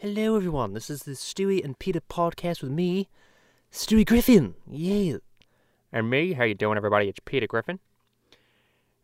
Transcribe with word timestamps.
Hello, 0.00 0.36
everyone. 0.36 0.74
This 0.74 0.90
is 0.90 1.04
the 1.04 1.12
Stewie 1.12 1.64
and 1.64 1.78
Peter 1.78 2.02
podcast 2.02 2.60
with 2.60 2.70
me, 2.70 3.08
Stewie 3.72 4.04
Griffin. 4.04 4.54
Yeah. 4.70 5.16
And 5.90 6.10
me, 6.10 6.34
how 6.34 6.44
you 6.44 6.54
doing, 6.54 6.76
everybody? 6.76 7.08
It's 7.08 7.18
Peter 7.24 7.46
Griffin. 7.46 7.80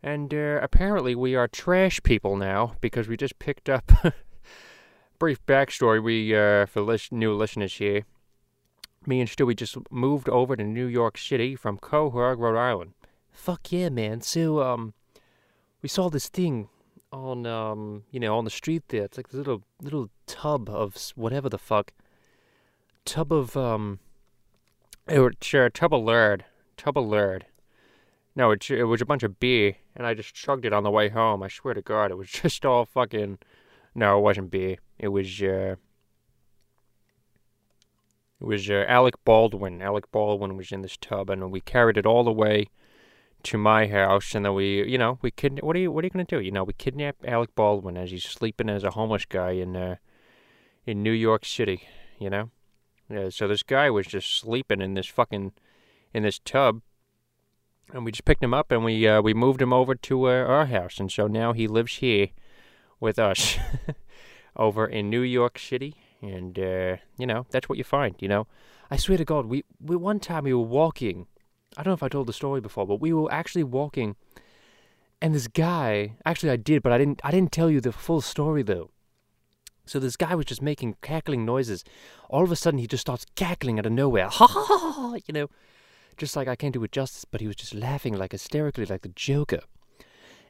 And 0.03 0.31
uh, 0.31 0.59
apparently 0.61 1.15
we 1.15 1.33
are 1.33 1.47
trash 1.47 2.03
people 2.03 2.35
now 2.35 2.75
because 2.79 3.07
we 3.07 3.17
just 3.17 3.39
picked 3.39 3.69
up. 3.69 3.91
brief 5.19 5.43
backstory: 5.47 6.01
We, 6.01 6.35
uh, 6.35 6.67
for 6.67 6.81
lis- 6.81 7.11
new 7.11 7.33
listeners 7.33 7.73
here, 7.73 8.05
me 9.07 9.19
and 9.19 9.27
Stewie 9.27 9.55
just 9.55 9.75
moved 9.89 10.29
over 10.29 10.55
to 10.55 10.63
New 10.63 10.85
York 10.85 11.17
City 11.17 11.55
from 11.55 11.79
Quahog, 11.79 12.37
Rhode 12.37 12.55
Island. 12.55 12.93
Fuck 13.31 13.71
yeah, 13.71 13.89
man. 13.89 14.21
So, 14.21 14.61
um, 14.61 14.93
we 15.81 15.89
saw 15.89 16.11
this 16.11 16.29
thing 16.29 16.69
on, 17.13 17.45
um, 17.45 18.03
you 18.11 18.19
know, 18.19 18.37
on 18.37 18.43
the 18.43 18.49
street 18.49 18.83
there. 18.89 19.03
It's 19.03 19.17
like 19.17 19.29
this 19.29 19.37
little, 19.37 19.63
little 19.81 20.09
tub 20.25 20.69
of 20.69 20.97
whatever 21.15 21.47
the 21.47 21.57
fuck. 21.57 21.93
Tub 23.05 23.31
of, 23.31 23.55
um, 23.55 23.99
was 25.07 25.33
sure 25.41 25.69
tub 25.69 25.93
of 25.93 26.03
lard, 26.03 26.45
tub 26.75 26.97
of 26.97 27.05
lard. 27.05 27.45
No, 28.35 28.51
it, 28.51 28.69
it 28.71 28.85
was 28.85 29.01
a 29.01 29.05
bunch 29.05 29.21
of 29.21 29.39
beer, 29.39 29.75
and 29.95 30.07
I 30.07 30.15
just 30.15 30.33
chugged 30.33 30.65
it 30.65 30.73
on 30.73 30.83
the 30.83 30.89
way 30.89 31.09
home. 31.09 31.43
I 31.43 31.49
swear 31.49 31.75
to 31.75 31.81
God, 31.81 32.09
it 32.09 32.17
was 32.17 32.29
just 32.31 32.65
all 32.65 32.85
fucking. 32.85 33.37
No, 33.93 34.17
it 34.17 34.21
wasn't 34.21 34.51
beer. 34.51 34.77
It 34.97 35.09
was 35.09 35.41
uh. 35.41 35.75
It 38.41 38.45
was 38.45 38.69
uh, 38.69 38.83
Alec 38.87 39.23
Baldwin. 39.23 39.81
Alec 39.81 40.11
Baldwin 40.11 40.57
was 40.57 40.71
in 40.71 40.81
this 40.81 40.97
tub, 40.97 41.29
and 41.29 41.51
we 41.51 41.61
carried 41.61 41.97
it 41.97 42.05
all 42.05 42.23
the 42.23 42.31
way 42.31 42.67
to 43.43 43.57
my 43.57 43.87
house, 43.87 44.35
and 44.35 44.45
then 44.45 44.53
we, 44.53 44.87
you 44.89 44.97
know, 44.97 45.19
we 45.21 45.31
kid. 45.31 45.59
What 45.61 45.75
are 45.75 45.79
you? 45.79 45.91
What 45.91 46.03
are 46.03 46.07
you 46.07 46.11
gonna 46.11 46.25
do? 46.25 46.39
You 46.39 46.51
know, 46.51 46.63
we 46.63 46.73
kidnap 46.73 47.17
Alec 47.25 47.55
Baldwin 47.55 47.97
as 47.97 48.11
he's 48.11 48.23
sleeping 48.23 48.69
as 48.69 48.83
a 48.83 48.91
homeless 48.91 49.25
guy 49.25 49.51
in 49.51 49.75
uh, 49.75 49.95
in 50.85 51.03
New 51.03 51.11
York 51.11 51.45
City. 51.45 51.87
You 52.19 52.29
know, 52.29 52.49
yeah. 53.09 53.29
So 53.29 53.47
this 53.47 53.63
guy 53.63 53.89
was 53.89 54.07
just 54.07 54.37
sleeping 54.37 54.81
in 54.81 54.93
this 54.93 55.07
fucking 55.07 55.53
in 56.13 56.23
this 56.23 56.39
tub, 56.39 56.81
and 57.91 58.05
we 58.05 58.11
just 58.11 58.25
picked 58.25 58.43
him 58.43 58.53
up 58.53 58.71
and 58.71 58.83
we 58.83 59.07
uh, 59.07 59.21
we 59.21 59.33
moved 59.33 59.61
him 59.61 59.73
over 59.73 59.95
to 59.95 60.29
uh, 60.29 60.31
our 60.31 60.65
house, 60.65 60.99
and 60.99 61.11
so 61.11 61.27
now 61.27 61.53
he 61.53 61.67
lives 61.67 61.97
here 61.97 62.29
with 62.99 63.19
us 63.19 63.57
over 64.55 64.85
in 64.85 65.09
New 65.09 65.21
York 65.21 65.59
City, 65.59 65.95
and 66.21 66.57
uh, 66.57 66.97
you 67.17 67.27
know 67.27 67.45
that's 67.51 67.67
what 67.67 67.77
you 67.77 67.83
find. 67.83 68.15
You 68.19 68.29
know, 68.29 68.47
I 68.89 68.97
swear 68.97 69.17
to 69.17 69.25
God, 69.25 69.47
we, 69.47 69.63
we 69.81 69.95
one 69.95 70.19
time 70.19 70.45
we 70.45 70.53
were 70.53 70.61
walking. 70.61 71.27
I 71.77 71.83
don't 71.83 71.91
know 71.91 71.95
if 71.95 72.03
I 72.03 72.09
told 72.09 72.27
the 72.27 72.33
story 72.33 72.61
before, 72.61 72.85
but 72.85 73.01
we 73.01 73.13
were 73.13 73.31
actually 73.31 73.63
walking, 73.63 74.15
and 75.21 75.33
this 75.33 75.47
guy. 75.47 76.13
Actually, 76.25 76.51
I 76.51 76.57
did, 76.57 76.83
but 76.83 76.91
I 76.91 76.97
didn't. 76.97 77.21
I 77.23 77.31
didn't 77.31 77.51
tell 77.51 77.69
you 77.69 77.81
the 77.81 77.91
full 77.91 78.21
story 78.21 78.63
though. 78.63 78.89
So 79.85 79.99
this 79.99 80.15
guy 80.15 80.33
was 80.35 80.45
just 80.45 80.61
making 80.61 80.95
cackling 81.01 81.45
noises. 81.45 81.83
All 82.29 82.43
of 82.43 82.51
a 82.51 82.55
sudden, 82.55 82.79
he 82.79 82.87
just 82.87 83.01
starts 83.01 83.25
cackling 83.35 83.79
out 83.79 83.85
of 83.85 83.91
nowhere. 83.91 84.29
Ha 84.29 84.47
ha 84.47 84.65
ha! 84.67 85.15
You 85.27 85.33
know, 85.33 85.49
just 86.17 86.35
like 86.35 86.47
I 86.47 86.55
can't 86.55 86.73
do 86.73 86.83
it 86.83 86.91
justice, 86.91 87.25
but 87.25 87.41
he 87.41 87.47
was 87.47 87.55
just 87.55 87.73
laughing 87.73 88.13
like 88.13 88.31
hysterically, 88.31 88.85
like 88.85 89.01
the 89.01 89.09
Joker. 89.09 89.61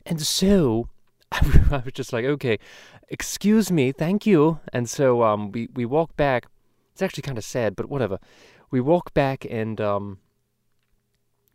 And 0.06 0.22
so 0.22 0.90
I 1.32 1.82
was 1.84 1.94
just 1.94 2.14
like, 2.14 2.26
okay, 2.26 2.60
excuse 3.10 3.72
me, 3.72 3.92
thank 3.92 4.26
you. 4.26 4.60
And 4.72 4.90
so 4.90 5.24
um, 5.24 5.52
we 5.52 5.70
we 5.74 5.86
walk 5.86 6.16
back. 6.16 6.48
It's 6.92 7.02
actually 7.02 7.24
kind 7.24 7.38
of 7.38 7.44
sad, 7.44 7.76
but 7.76 7.90
whatever. 7.90 8.20
We 8.70 8.82
walk 8.82 9.14
back 9.14 9.46
and 9.50 9.80
um, 9.82 10.20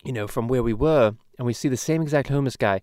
you 0.08 0.14
know, 0.14 0.26
from 0.26 0.48
where 0.48 0.62
we 0.62 0.72
were, 0.72 1.14
and 1.36 1.46
we 1.46 1.52
see 1.52 1.68
the 1.68 1.76
same 1.76 2.00
exact 2.00 2.30
homeless 2.30 2.56
guy 2.56 2.80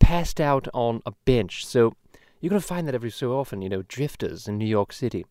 passed 0.00 0.40
out 0.40 0.66
on 0.74 1.00
a 1.06 1.12
bench. 1.24 1.64
So 1.64 1.94
you're 2.40 2.50
gonna 2.50 2.60
find 2.60 2.88
that 2.88 2.96
every 2.96 3.12
so 3.12 3.38
often, 3.38 3.62
you 3.62 3.68
know, 3.68 3.82
drifters 3.82 4.48
in 4.48 4.58
New 4.58 4.66
York 4.66 4.92
City. 4.92 5.24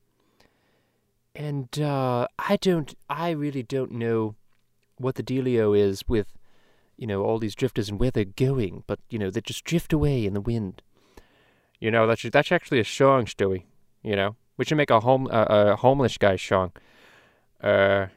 And 1.35 1.67
uh, 1.81 2.27
I 2.39 2.55
don't, 2.55 2.95
I 3.09 3.31
really 3.31 3.61
don't 3.61 3.91
know 3.91 4.35
what 4.97 5.15
the 5.15 5.23
dealio 5.23 5.77
is 5.77 6.07
with, 6.07 6.27
you 6.95 7.07
know, 7.07 7.23
all 7.23 7.39
these 7.39 7.55
drifters 7.55 7.89
and 7.89 7.99
where 7.99 8.11
they're 8.11 8.23
going, 8.23 8.85
but 8.87 8.99
you 9.09 9.19
know, 9.19 9.29
they 9.29 9.41
just 9.41 9.65
drift 9.65 9.91
away 9.91 10.25
in 10.25 10.33
the 10.33 10.39
wind. 10.39 10.81
you 11.81 11.91
know 11.91 12.07
that's 12.07 12.23
that's 12.31 12.53
actually 12.53 12.79
a 12.79 12.85
song, 12.85 13.25
Stewie. 13.25 13.65
You 14.01 14.15
know, 14.15 14.37
we 14.55 14.63
should 14.63 14.77
make 14.77 14.91
a 14.91 15.01
home 15.01 15.27
uh, 15.29 15.45
a 15.49 15.75
homeless 15.75 16.17
guy 16.17 16.37
song. 16.37 16.71
Uh, 17.61 18.07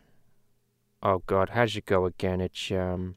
oh 1.06 1.22
God, 1.26 1.50
how's 1.50 1.76
it 1.76 1.86
go 1.86 2.04
again? 2.04 2.40
It's 2.40 2.70
um. 2.72 3.14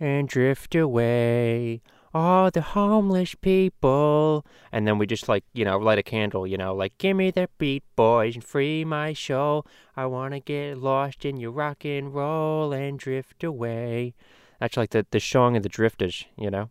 And 0.00 0.26
drift 0.26 0.74
away, 0.74 1.82
all 2.12 2.50
the 2.50 2.62
homeless 2.62 3.34
people. 3.34 4.44
And 4.72 4.88
then 4.88 4.98
we 4.98 5.06
just 5.06 5.28
like, 5.28 5.44
you 5.52 5.64
know, 5.64 5.78
light 5.78 5.98
a 5.98 6.02
candle, 6.02 6.46
you 6.46 6.56
know, 6.56 6.74
like, 6.74 6.96
give 6.98 7.16
me 7.16 7.30
the 7.30 7.48
beat, 7.58 7.84
boys, 7.94 8.34
and 8.34 8.42
free 8.42 8.84
my 8.84 9.12
soul. 9.12 9.66
I 9.96 10.06
wanna 10.06 10.40
get 10.40 10.78
lost 10.78 11.24
in 11.24 11.36
your 11.36 11.52
rock 11.52 11.84
and 11.84 12.12
roll 12.12 12.72
and 12.72 12.98
drift 12.98 13.44
away. 13.44 14.14
That's 14.58 14.76
like 14.76 14.90
the, 14.90 15.06
the 15.10 15.20
song 15.20 15.56
of 15.56 15.62
the 15.62 15.68
drifters, 15.68 16.24
you 16.36 16.50
know? 16.50 16.70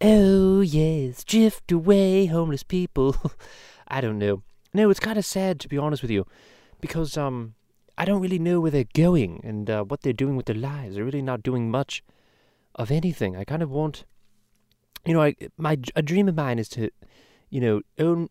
Oh 0.00 0.60
yes, 0.60 1.24
drift 1.24 1.70
away, 1.70 2.26
homeless 2.26 2.62
people. 2.62 3.16
I 3.88 4.00
don't 4.00 4.18
know. 4.18 4.42
No, 4.72 4.88
it's 4.88 5.00
kind 5.00 5.18
of 5.18 5.24
sad 5.24 5.60
to 5.60 5.68
be 5.68 5.76
honest 5.76 6.00
with 6.00 6.10
you, 6.10 6.26
because 6.80 7.16
um, 7.16 7.54
I 7.96 8.04
don't 8.04 8.22
really 8.22 8.38
know 8.38 8.60
where 8.60 8.70
they're 8.70 8.84
going 8.94 9.40
and 9.44 9.68
uh, 9.68 9.84
what 9.84 10.02
they're 10.02 10.12
doing 10.12 10.36
with 10.36 10.46
their 10.46 10.56
lives. 10.56 10.94
They're 10.94 11.04
really 11.04 11.22
not 11.22 11.42
doing 11.42 11.70
much 11.70 12.02
of 12.74 12.90
anything. 12.90 13.36
I 13.36 13.44
kind 13.44 13.62
of 13.62 13.70
want, 13.70 14.04
you 15.04 15.14
know, 15.14 15.22
I, 15.22 15.36
my 15.56 15.78
a 15.94 16.02
dream 16.02 16.28
of 16.28 16.34
mine 16.34 16.58
is 16.58 16.68
to, 16.70 16.90
you 17.50 17.60
know, 17.60 17.82
own 17.98 18.30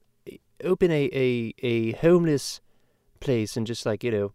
open 0.63 0.91
a 0.91 1.09
a 1.13 1.53
a 1.59 1.91
homeless 1.93 2.61
place 3.19 3.55
and 3.55 3.67
just 3.67 3.85
like 3.85 4.03
you 4.03 4.11
know, 4.11 4.33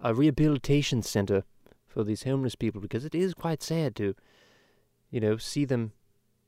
a 0.00 0.14
rehabilitation 0.14 1.02
center 1.02 1.44
for 1.86 2.02
these 2.02 2.24
homeless 2.24 2.54
people 2.54 2.80
because 2.80 3.04
it 3.04 3.14
is 3.14 3.34
quite 3.34 3.62
sad 3.62 3.94
to, 3.96 4.14
you 5.10 5.20
know, 5.20 5.36
see 5.36 5.64
them 5.64 5.92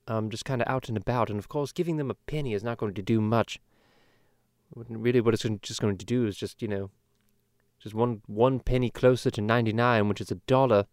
um, 0.09 0.31
just 0.31 0.45
kind 0.45 0.63
of 0.63 0.69
out 0.69 0.89
and 0.89 0.97
about. 0.97 1.31
And 1.31 1.39
of 1.39 1.49
course, 1.49 1.73
giving 1.73 1.97
them 1.97 2.11
a 2.11 2.15
penny 2.15 2.55
is 2.55 2.65
not 2.65 2.79
going 2.79 2.95
to 2.95 3.03
do 3.03 3.21
much. 3.21 3.61
Really, 4.75 5.21
what 5.21 5.35
it's 5.35 5.47
just 5.63 5.81
going 5.81 5.97
to 5.99 6.05
do 6.05 6.27
is 6.27 6.37
just, 6.37 6.61
you 6.61 6.69
know, 6.69 6.91
just 7.87 7.95
one 7.95 8.21
one 8.27 8.59
penny 8.59 8.91
closer 8.91 9.31
to 9.31 9.41
99, 9.41 10.09
which 10.09 10.21
is 10.21 10.33
a 10.33 10.37
dollar. 10.47 10.87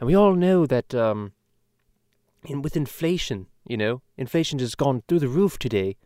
And 0.00 0.06
we 0.06 0.14
all 0.14 0.34
know 0.34 0.64
that 0.64 0.94
um, 0.94 1.32
in, 2.46 2.62
with 2.62 2.74
inflation, 2.74 3.48
you 3.66 3.76
know, 3.76 4.00
inflation 4.16 4.58
has 4.60 4.74
gone 4.74 5.02
through 5.06 5.18
the 5.18 5.28
roof 5.28 5.58
today. 5.58 5.96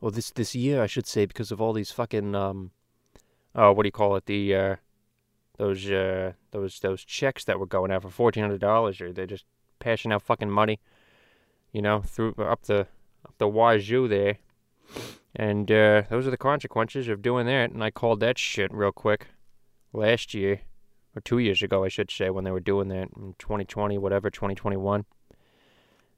Or 0.00 0.12
this, 0.12 0.30
this 0.30 0.54
year, 0.54 0.80
I 0.80 0.86
should 0.86 1.06
say, 1.06 1.26
because 1.26 1.50
of 1.50 1.60
all 1.60 1.72
these 1.72 1.90
fucking, 1.90 2.36
um, 2.36 2.70
oh, 3.54 3.72
what 3.72 3.82
do 3.82 3.88
you 3.88 3.92
call 3.92 4.14
it? 4.14 4.26
The 4.26 4.54
uh, 4.54 4.76
those 5.58 5.90
uh, 5.90 6.34
those 6.52 6.78
those 6.78 7.04
checks 7.04 7.44
that 7.44 7.58
were 7.58 7.66
going 7.66 7.90
out 7.90 8.02
for 8.02 8.10
fourteen 8.10 8.44
hundred 8.44 8.60
dollars, 8.60 9.00
or 9.00 9.12
they're 9.12 9.26
just 9.26 9.46
passing 9.80 10.12
out 10.12 10.22
fucking 10.22 10.50
money, 10.50 10.78
you 11.72 11.82
know, 11.82 12.02
through 12.02 12.34
up 12.38 12.62
the 12.64 12.86
up 13.24 13.34
the 13.38 13.48
wazoo 13.48 14.06
there, 14.06 14.38
and 15.34 15.72
uh, 15.72 16.02
those 16.10 16.26
are 16.28 16.30
the 16.30 16.36
consequences 16.36 17.08
of 17.08 17.22
doing 17.22 17.46
that. 17.46 17.70
And 17.70 17.82
I 17.82 17.90
called 17.90 18.20
that 18.20 18.38
shit 18.38 18.72
real 18.72 18.92
quick 18.92 19.28
last 19.94 20.34
year, 20.34 20.60
or 21.16 21.20
two 21.20 21.38
years 21.38 21.62
ago, 21.62 21.84
I 21.84 21.88
should 21.88 22.10
say, 22.10 22.28
when 22.28 22.44
they 22.44 22.50
were 22.50 22.60
doing 22.60 22.88
that 22.88 23.08
in 23.16 23.34
twenty 23.38 23.64
twenty, 23.64 23.96
whatever, 23.96 24.30
twenty 24.30 24.54
twenty 24.54 24.76
one. 24.76 25.06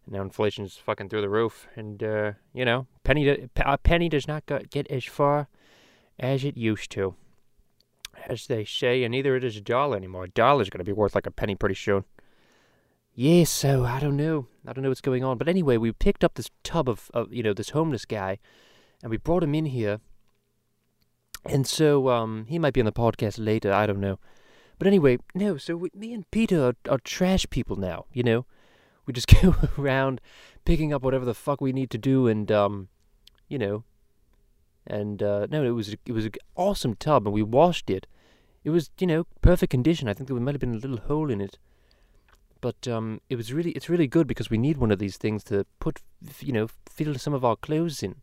Now 0.08 0.22
inflation's 0.22 0.76
fucking 0.76 1.08
through 1.08 1.20
the 1.20 1.28
roof, 1.28 1.68
and 1.76 2.02
uh, 2.02 2.32
you 2.52 2.64
know, 2.64 2.86
penny 3.04 3.48
a 3.56 3.78
penny 3.78 4.08
does 4.08 4.26
not 4.26 4.44
get 4.46 4.90
as 4.90 5.04
far 5.04 5.48
as 6.18 6.44
it 6.44 6.56
used 6.56 6.90
to 6.92 7.14
as 8.28 8.46
they 8.46 8.64
say, 8.64 9.04
and 9.04 9.12
neither 9.12 9.36
it 9.36 9.44
is 9.44 9.56
a 9.56 9.60
dollar 9.60 9.96
anymore. 9.96 10.24
A 10.24 10.28
dollar's 10.28 10.70
going 10.70 10.78
to 10.78 10.84
be 10.84 10.92
worth 10.92 11.14
like 11.14 11.26
a 11.26 11.30
penny 11.30 11.54
pretty 11.54 11.74
soon. 11.74 12.04
Yeah, 13.14 13.44
so 13.44 13.84
I 13.84 13.98
don't 13.98 14.16
know. 14.16 14.46
I 14.66 14.72
don't 14.72 14.82
know 14.82 14.90
what's 14.90 15.00
going 15.00 15.24
on. 15.24 15.38
But 15.38 15.48
anyway, 15.48 15.76
we 15.76 15.92
picked 15.92 16.22
up 16.22 16.34
this 16.34 16.50
tub 16.62 16.88
of, 16.88 17.10
of 17.14 17.32
you 17.32 17.42
know, 17.42 17.54
this 17.54 17.70
homeless 17.70 18.04
guy, 18.04 18.38
and 19.02 19.10
we 19.10 19.16
brought 19.16 19.42
him 19.42 19.54
in 19.54 19.66
here. 19.66 20.00
And 21.48 21.66
so 21.66 22.08
um, 22.08 22.46
he 22.48 22.58
might 22.58 22.74
be 22.74 22.80
on 22.80 22.86
the 22.86 22.92
podcast 22.92 23.36
later. 23.38 23.72
I 23.72 23.86
don't 23.86 24.00
know. 24.00 24.18
But 24.78 24.86
anyway, 24.86 25.18
no. 25.34 25.56
So 25.56 25.76
we, 25.76 25.90
me 25.94 26.12
and 26.12 26.30
Peter 26.30 26.64
are, 26.64 26.76
are 26.88 26.98
trash 26.98 27.46
people 27.50 27.76
now. 27.76 28.06
You 28.12 28.22
know, 28.22 28.46
we 29.06 29.12
just 29.12 29.28
go 29.42 29.54
around 29.78 30.20
picking 30.64 30.92
up 30.92 31.02
whatever 31.02 31.24
the 31.24 31.34
fuck 31.34 31.60
we 31.60 31.72
need 31.72 31.90
to 31.90 31.98
do, 31.98 32.26
and 32.26 32.50
um, 32.52 32.88
you 33.48 33.58
know, 33.58 33.84
and 34.86 35.22
uh, 35.22 35.46
no, 35.50 35.64
it 35.64 35.70
was 35.70 35.94
it 36.04 36.12
was 36.12 36.26
an 36.26 36.32
awesome 36.56 36.94
tub, 36.94 37.26
and 37.26 37.34
we 37.34 37.42
washed 37.42 37.90
it. 37.90 38.06
It 38.64 38.70
was 38.70 38.90
you 38.98 39.06
know 39.06 39.26
perfect 39.40 39.70
condition. 39.70 40.08
I 40.08 40.14
think 40.14 40.28
there 40.28 40.36
might 40.36 40.54
have 40.54 40.60
been 40.60 40.74
a 40.74 40.78
little 40.78 40.98
hole 40.98 41.30
in 41.30 41.40
it 41.40 41.58
but 42.60 42.88
um, 42.88 43.20
it 43.28 43.36
was 43.36 43.52
really 43.52 43.70
it's 43.72 43.88
really 43.88 44.06
good 44.06 44.26
because 44.26 44.50
we 44.50 44.58
need 44.58 44.76
one 44.76 44.90
of 44.90 44.98
these 44.98 45.16
things 45.16 45.44
to 45.44 45.64
put 45.78 46.00
you 46.40 46.52
know 46.52 46.68
fill 46.88 47.14
some 47.14 47.34
of 47.34 47.44
our 47.44 47.54
clothes 47.54 48.02
in. 48.02 48.16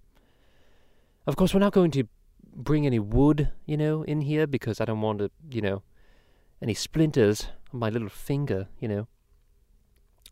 Of 1.26 1.38
course, 1.38 1.54
we're 1.54 1.62
not 1.62 1.72
going 1.74 1.92
to 1.92 2.08
bring 2.56 2.86
any 2.86 3.00
wood, 3.00 3.50
you 3.66 3.78
know, 3.78 4.04
in 4.04 4.22
here 4.22 4.48
because 4.48 4.80
I 4.80 4.86
don't 4.86 5.02
want 5.02 5.20
to, 5.20 5.32
you 5.50 5.62
know, 5.62 5.84
any 6.62 6.74
splinters 6.74 7.48
on 7.74 7.80
my 7.80 7.90
little 7.90 8.10
finger, 8.10 8.68
you 8.80 8.88
know. 8.88 9.08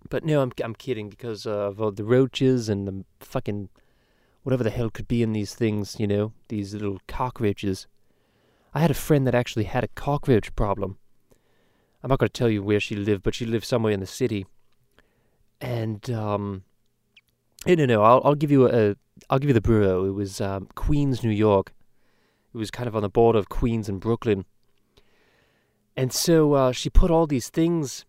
But 0.09 0.25
no, 0.25 0.41
I'm 0.41 0.51
I'm 0.63 0.75
kidding 0.75 1.09
because 1.09 1.45
uh, 1.45 1.73
of 1.77 1.95
the 1.95 2.03
roaches 2.03 2.69
and 2.69 2.87
the 2.87 3.05
fucking 3.19 3.69
whatever 4.43 4.63
the 4.63 4.71
hell 4.71 4.89
could 4.89 5.07
be 5.07 5.21
in 5.21 5.33
these 5.33 5.53
things, 5.53 5.97
you 5.99 6.07
know, 6.07 6.33
these 6.47 6.73
little 6.73 6.99
cockroaches. 7.07 7.87
I 8.73 8.79
had 8.79 8.91
a 8.91 8.95
friend 8.95 9.27
that 9.27 9.35
actually 9.35 9.65
had 9.65 9.83
a 9.83 9.89
cockroach 9.89 10.55
problem. 10.55 10.97
I'm 12.01 12.09
not 12.09 12.19
going 12.19 12.29
to 12.29 12.33
tell 12.33 12.49
you 12.49 12.63
where 12.63 12.79
she 12.79 12.95
lived, 12.95 13.21
but 13.21 13.35
she 13.35 13.45
lived 13.45 13.65
somewhere 13.65 13.93
in 13.93 13.99
the 13.99 14.07
city. 14.07 14.47
And 15.59 16.09
um, 16.09 16.63
no, 17.67 17.75
no, 17.75 17.85
no. 17.85 18.01
I'll 18.01 18.21
I'll 18.23 18.35
give 18.35 18.51
you 18.51 18.67
a 18.67 18.95
I'll 19.29 19.39
give 19.39 19.49
you 19.49 19.53
the 19.53 19.61
borough. 19.61 20.05
It 20.05 20.11
was 20.11 20.41
um, 20.41 20.67
Queens, 20.73 21.23
New 21.23 21.29
York. 21.29 21.73
It 22.53 22.57
was 22.57 22.71
kind 22.71 22.87
of 22.87 22.95
on 22.95 23.01
the 23.01 23.09
border 23.09 23.39
of 23.39 23.49
Queens 23.49 23.87
and 23.87 23.99
Brooklyn. 23.99 24.45
And 25.95 26.11
so 26.11 26.53
uh, 26.53 26.71
she 26.71 26.89
put 26.89 27.11
all 27.11 27.27
these 27.27 27.49
things 27.49 28.05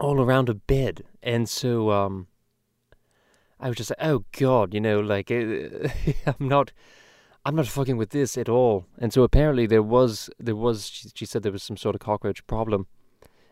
all 0.00 0.20
around 0.20 0.48
her 0.48 0.54
bed, 0.54 1.04
and 1.22 1.48
so 1.48 1.90
um, 1.90 2.26
I 3.60 3.68
was 3.68 3.76
just 3.76 3.90
like, 3.90 4.06
oh 4.06 4.24
god, 4.38 4.74
you 4.74 4.80
know, 4.80 5.00
like 5.00 5.30
I'm 6.26 6.34
not, 6.40 6.72
I'm 7.44 7.54
not 7.54 7.66
fucking 7.66 7.96
with 7.96 8.10
this 8.10 8.36
at 8.36 8.48
all. 8.48 8.86
And 8.98 9.12
so 9.12 9.22
apparently 9.22 9.66
there 9.66 9.82
was, 9.82 10.30
there 10.38 10.56
was, 10.56 10.88
she, 10.88 11.10
she 11.14 11.26
said 11.26 11.42
there 11.42 11.52
was 11.52 11.62
some 11.62 11.76
sort 11.76 11.94
of 11.94 12.00
cockroach 12.00 12.46
problem. 12.46 12.86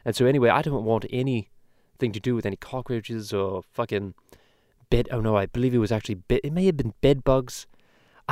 And 0.04 0.16
so 0.16 0.26
anyway, 0.26 0.48
I 0.48 0.62
don't 0.62 0.84
want 0.84 1.06
anything 1.10 2.12
to 2.12 2.20
do 2.20 2.34
with 2.34 2.44
any 2.44 2.56
cockroaches 2.56 3.32
or 3.32 3.62
fucking 3.72 4.14
bed. 4.90 5.08
Oh 5.10 5.20
no, 5.20 5.36
I 5.36 5.46
believe 5.46 5.74
it 5.74 5.78
was 5.78 5.92
actually 5.92 6.16
bed. 6.16 6.40
It 6.42 6.52
may 6.52 6.66
have 6.66 6.76
been 6.76 6.94
bed 7.00 7.22
bugs. 7.24 7.66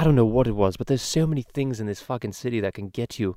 I 0.00 0.04
don't 0.04 0.14
know 0.14 0.24
what 0.24 0.46
it 0.46 0.56
was, 0.56 0.78
but 0.78 0.86
there's 0.86 1.02
so 1.02 1.26
many 1.26 1.42
things 1.42 1.78
in 1.78 1.86
this 1.86 2.00
fucking 2.00 2.32
city 2.32 2.58
that 2.60 2.72
can 2.72 2.88
get 2.88 3.18
you. 3.18 3.36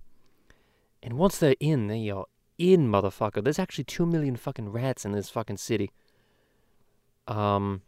And 1.02 1.18
once 1.18 1.38
they're 1.38 1.58
in, 1.60 1.88
they 1.88 2.10
are 2.10 2.24
in, 2.58 2.90
motherfucker. 2.90 3.44
There's 3.44 3.60
actually 3.60 3.84
two 3.84 4.06
million 4.06 4.38
fucking 4.38 4.70
rats 4.70 5.04
in 5.04 5.12
this 5.12 5.30
fucking 5.30 5.58
city. 5.58 5.92
Um, 7.28 7.82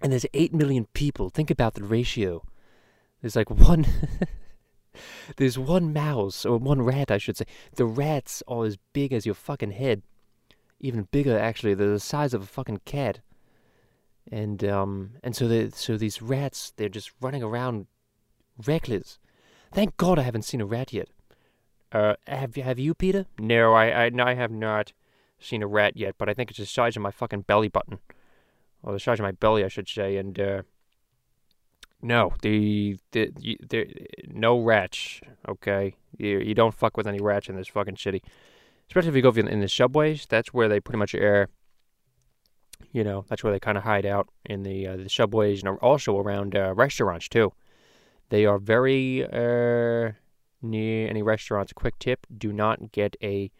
and 0.00 0.10
there's 0.10 0.24
8 0.32 0.54
million 0.54 0.86
people. 0.94 1.28
Think 1.28 1.50
about 1.50 1.74
the 1.74 1.84
ratio. 1.84 2.42
There's 3.20 3.36
like 3.36 3.50
one. 3.50 3.84
there's 5.36 5.58
one 5.58 5.92
mouse, 5.92 6.46
or 6.46 6.56
one 6.56 6.80
rat, 6.80 7.10
I 7.10 7.18
should 7.18 7.36
say. 7.36 7.44
The 7.74 7.84
rats 7.84 8.42
are 8.48 8.64
as 8.64 8.78
big 8.94 9.12
as 9.12 9.26
your 9.26 9.34
fucking 9.34 9.72
head. 9.72 10.00
Even 10.80 11.06
bigger, 11.10 11.38
actually. 11.38 11.74
They're 11.74 11.90
the 11.90 12.00
size 12.00 12.32
of 12.32 12.42
a 12.42 12.46
fucking 12.46 12.80
cat. 12.86 13.20
And, 14.30 14.62
um, 14.64 15.12
and 15.22 15.34
so, 15.34 15.48
they, 15.48 15.70
so 15.70 15.96
these 15.96 16.20
rats, 16.20 16.72
they're 16.76 16.88
just 16.88 17.12
running 17.20 17.42
around 17.42 17.86
reckless. 18.66 19.18
Thank 19.72 19.96
God 19.96 20.18
I 20.18 20.22
haven't 20.22 20.42
seen 20.42 20.60
a 20.60 20.66
rat 20.66 20.92
yet. 20.92 21.08
Uh, 21.90 22.14
have, 22.26 22.56
you 22.56 22.62
have 22.62 22.78
you, 22.78 22.94
Peter? 22.94 23.26
No, 23.38 23.72
I, 23.72 24.04
I, 24.04 24.08
no, 24.10 24.24
I 24.24 24.34
have 24.34 24.50
not 24.50 24.92
seen 25.38 25.62
a 25.62 25.66
rat 25.66 25.96
yet, 25.96 26.16
but 26.18 26.28
I 26.28 26.34
think 26.34 26.50
it's 26.50 26.58
the 26.58 26.66
size 26.66 26.96
of 26.96 27.02
my 27.02 27.10
fucking 27.10 27.42
belly 27.42 27.68
button 27.68 27.98
or 28.82 28.92
the 28.92 29.00
size 29.00 29.18
of 29.18 29.24
my 29.24 29.32
belly, 29.32 29.64
I 29.64 29.68
should 29.68 29.88
say, 29.88 30.16
and 30.16 30.38
uh, 30.38 30.62
no, 32.00 32.32
the 32.42 32.98
the, 33.12 33.30
the 33.68 34.06
no 34.28 34.60
rats. 34.60 35.20
Okay, 35.48 35.96
you 36.16 36.38
you 36.38 36.54
don't 36.54 36.74
fuck 36.74 36.96
with 36.96 37.06
any 37.06 37.20
rats 37.20 37.48
in 37.48 37.56
this 37.56 37.68
fucking 37.68 37.96
city, 37.96 38.22
especially 38.88 39.10
if 39.10 39.16
you 39.16 39.22
go 39.22 39.30
in, 39.30 39.48
in 39.48 39.60
the 39.60 39.68
subways. 39.68 40.26
That's 40.26 40.54
where 40.54 40.68
they 40.68 40.80
pretty 40.80 40.98
much 40.98 41.14
air. 41.14 41.48
You 42.92 43.04
know, 43.04 43.24
that's 43.28 43.44
where 43.44 43.52
they 43.52 43.60
kind 43.60 43.78
of 43.78 43.84
hide 43.84 44.06
out 44.06 44.28
in 44.44 44.62
the 44.62 44.86
uh, 44.86 44.96
the 44.96 45.08
subways 45.08 45.62
and 45.62 45.78
also 45.78 46.18
around 46.18 46.56
uh, 46.56 46.74
restaurants 46.74 47.28
too. 47.28 47.52
They 48.30 48.46
are 48.46 48.58
very 48.58 49.24
uh, 49.24 50.12
near 50.62 51.08
any 51.08 51.22
restaurants. 51.22 51.72
Quick 51.72 51.98
tip: 51.98 52.26
do 52.36 52.52
not 52.52 52.92
get 52.92 53.16
a 53.22 53.50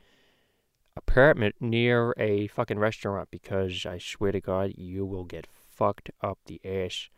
apartment 0.97 1.55
near 1.61 2.13
a 2.19 2.49
fucking 2.49 2.79
restaurant 2.79 3.29
because 3.31 3.87
I 3.87 3.99
swear 3.99 4.33
to 4.33 4.41
God, 4.41 4.73
you 4.77 5.07
will 5.07 5.25
get 5.25 5.47
fucked 5.47 6.11
up 6.21 6.39
the 6.47 6.61
ass 6.65 7.09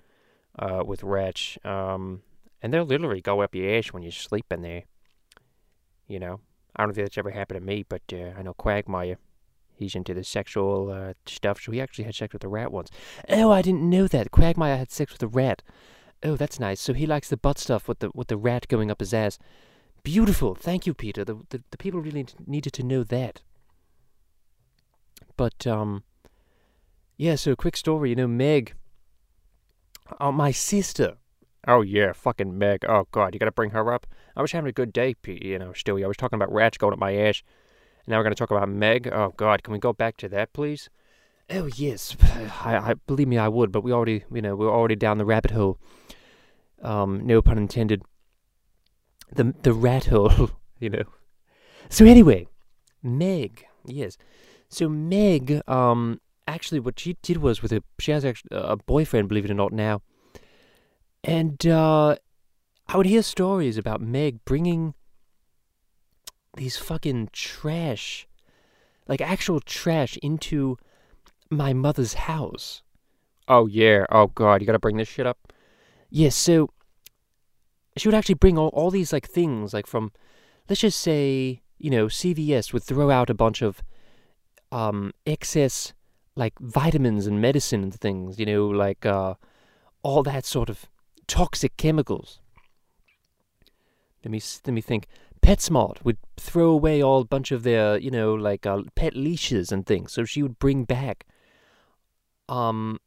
uh, 0.58 0.84
with 0.86 1.02
rats. 1.02 1.58
Um, 1.64 2.22
and 2.62 2.72
they'll 2.72 2.84
literally 2.84 3.22
go 3.22 3.40
up 3.40 3.54
your 3.54 3.74
ass 3.76 3.88
when 3.88 4.02
you 4.02 4.10
sleep 4.10 4.46
in 4.50 4.62
there. 4.62 4.84
You 6.06 6.20
know, 6.20 6.40
I 6.76 6.84
don't 6.84 6.94
think 6.94 7.06
that's 7.06 7.18
ever 7.18 7.30
happened 7.30 7.60
to 7.60 7.66
me, 7.66 7.84
but 7.88 8.02
uh, 8.12 8.38
I 8.38 8.42
know 8.42 8.54
Quagmire. 8.54 9.16
He's 9.80 9.94
into 9.94 10.14
the 10.14 10.22
sexual 10.22 10.90
uh, 10.92 11.14
stuff, 11.26 11.60
so 11.62 11.72
he 11.72 11.80
actually 11.80 12.04
had 12.04 12.14
sex 12.14 12.32
with 12.32 12.44
a 12.44 12.48
rat 12.48 12.70
once. 12.70 12.90
Oh, 13.28 13.50
I 13.50 13.62
didn't 13.62 13.88
know 13.88 14.06
that. 14.08 14.30
Quagmire 14.30 14.76
had 14.76 14.92
sex 14.92 15.12
with 15.12 15.22
a 15.22 15.26
rat. 15.26 15.62
Oh, 16.22 16.36
that's 16.36 16.60
nice. 16.60 16.80
So 16.80 16.92
he 16.92 17.06
likes 17.06 17.30
the 17.30 17.38
butt 17.38 17.58
stuff 17.58 17.88
with 17.88 18.00
the 18.00 18.10
with 18.14 18.28
the 18.28 18.36
rat 18.36 18.68
going 18.68 18.90
up 18.90 19.00
his 19.00 19.14
ass. 19.14 19.38
Beautiful. 20.02 20.54
Thank 20.54 20.86
you, 20.86 20.92
Peter. 20.92 21.24
The 21.24 21.36
the, 21.48 21.62
the 21.70 21.78
people 21.78 22.00
really 22.00 22.26
needed 22.46 22.74
to 22.74 22.82
know 22.82 23.02
that. 23.04 23.40
But 25.36 25.66
um, 25.66 26.04
yeah. 27.16 27.36
So 27.36 27.52
a 27.52 27.56
quick 27.56 27.76
story. 27.76 28.10
You 28.10 28.16
know, 28.16 28.28
Meg, 28.28 28.74
uh, 30.20 30.30
my 30.30 30.50
sister. 30.50 31.16
Oh 31.66 31.80
yeah, 31.80 32.12
fucking 32.12 32.58
Meg. 32.58 32.84
Oh 32.86 33.06
god, 33.12 33.34
you 33.34 33.40
gotta 33.40 33.52
bring 33.52 33.70
her 33.70 33.92
up. 33.92 34.06
I 34.36 34.42
was 34.42 34.52
having 34.52 34.68
a 34.68 34.72
good 34.72 34.92
day, 34.92 35.14
you 35.26 35.58
know, 35.58 35.70
Stewie. 35.70 36.04
I 36.04 36.06
was 36.06 36.16
talking 36.16 36.36
about 36.36 36.52
rats 36.52 36.78
going 36.78 36.92
up 36.92 36.98
my 36.98 37.14
ass. 37.14 37.42
Now 38.10 38.18
we're 38.18 38.24
gonna 38.24 38.34
talk 38.34 38.50
about 38.50 38.68
Meg. 38.68 39.08
Oh 39.12 39.32
god, 39.36 39.62
can 39.62 39.72
we 39.72 39.78
go 39.78 39.92
back 39.92 40.16
to 40.16 40.28
that, 40.30 40.52
please? 40.52 40.90
Oh 41.48 41.66
yes, 41.66 42.16
I, 42.64 42.90
I 42.90 42.94
believe 43.06 43.28
me, 43.28 43.38
I 43.38 43.46
would. 43.46 43.70
But 43.70 43.84
we 43.84 43.92
already, 43.92 44.24
you 44.32 44.42
know, 44.42 44.56
we're 44.56 44.68
already 44.68 44.96
down 44.96 45.18
the 45.18 45.24
rabbit 45.24 45.52
hole. 45.52 45.78
Um, 46.82 47.24
no 47.24 47.40
pun 47.40 47.56
intended. 47.56 48.02
The 49.32 49.54
the 49.62 49.72
rat 49.72 50.06
hole, 50.06 50.50
you 50.80 50.90
know. 50.90 51.04
So 51.88 52.04
anyway, 52.04 52.48
Meg, 53.00 53.64
yes. 53.86 54.18
So 54.68 54.88
Meg, 54.88 55.62
um, 55.68 56.20
actually, 56.48 56.80
what 56.80 56.98
she 56.98 57.16
did 57.22 57.36
was 57.36 57.62
with 57.62 57.70
her, 57.70 57.80
she 58.00 58.10
has 58.10 58.24
actually 58.24 58.50
a 58.50 58.76
boyfriend, 58.76 59.28
believe 59.28 59.44
it 59.44 59.52
or 59.52 59.54
not, 59.54 59.72
now. 59.72 60.02
And 61.22 61.64
uh, 61.64 62.16
I 62.88 62.96
would 62.96 63.06
hear 63.06 63.22
stories 63.22 63.78
about 63.78 64.00
Meg 64.00 64.44
bringing 64.44 64.94
these 66.56 66.76
fucking 66.76 67.31
trash, 67.32 68.26
like 69.06 69.20
actual 69.20 69.61
trash, 69.61 70.17
into 70.23 70.76
my 71.50 71.73
mother's 71.73 72.14
house. 72.14 72.82
Oh 73.49 73.67
yeah. 73.67 74.06
Oh 74.11 74.29
god, 74.29 74.61
you 74.61 74.67
gotta 74.67 74.79
bring 74.79 74.97
this 74.97 75.08
shit 75.08 75.26
up. 75.26 75.38
Yes. 76.11 76.49
Yeah, 76.49 76.55
so 76.55 76.70
she 77.97 78.08
would 78.08 78.14
actually 78.14 78.35
bring 78.37 78.56
all, 78.56 78.69
all 78.69 78.91
these 78.91 79.12
like 79.12 79.29
things, 79.29 79.75
like 79.75 79.87
from, 79.87 80.12
let's 80.69 80.81
just 80.81 81.00
say, 81.00 81.62
you 81.79 81.91
know, 81.91 82.06
CVS 82.06 82.73
would 82.73 82.82
throw 82.82 83.11
out 83.11 83.31
a 83.31 83.35
bunch 83.35 83.62
of 83.62 83.82
um, 84.73 85.12
excess 85.26 85.93
like 86.37 86.58
vitamins 86.61 87.26
and 87.26 87.41
medicine 87.41 87.82
and 87.82 87.94
things, 87.94 88.38
you 88.38 88.47
know, 88.47 88.67
like 88.67 89.05
uh, 89.05 89.35
all 90.02 90.23
that 90.23 90.44
sort 90.44 90.70
of 90.70 90.87
toxic 91.26 91.76
chemicals. 91.76 92.41
Let 94.25 94.30
me 94.30 94.40
let 94.66 94.75
me 94.75 94.80
think. 94.80 95.07
PetSmart 95.42 96.04
would 96.04 96.18
throw 96.37 96.70
away 96.70 97.02
all 97.02 97.25
bunch 97.25 97.50
of 97.50 97.62
their, 97.62 97.99
you 97.99 98.11
know, 98.11 98.35
like 98.35 98.66
uh, 98.66 98.82
pet 98.94 99.14
leashes 99.16 99.73
and 99.73 99.87
things. 99.87 100.12
So 100.12 100.25
she 100.25 100.42
would 100.42 100.59
bring 100.59 100.85
back, 100.85 101.26
um, 102.49 102.99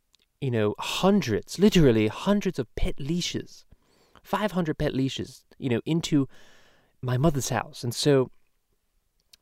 you 0.41 0.51
know, 0.51 0.75
hundreds, 0.79 1.59
literally 1.59 2.07
hundreds 2.07 2.59
of 2.59 2.73
pet 2.75 2.99
leashes, 2.99 3.65
five 4.21 4.51
hundred 4.51 4.77
pet 4.77 4.93
leashes, 4.93 5.43
you 5.57 5.69
know, 5.69 5.81
into 5.85 6.27
my 7.01 7.17
mother's 7.17 7.49
house. 7.49 7.83
And 7.83 7.93
so 7.95 8.29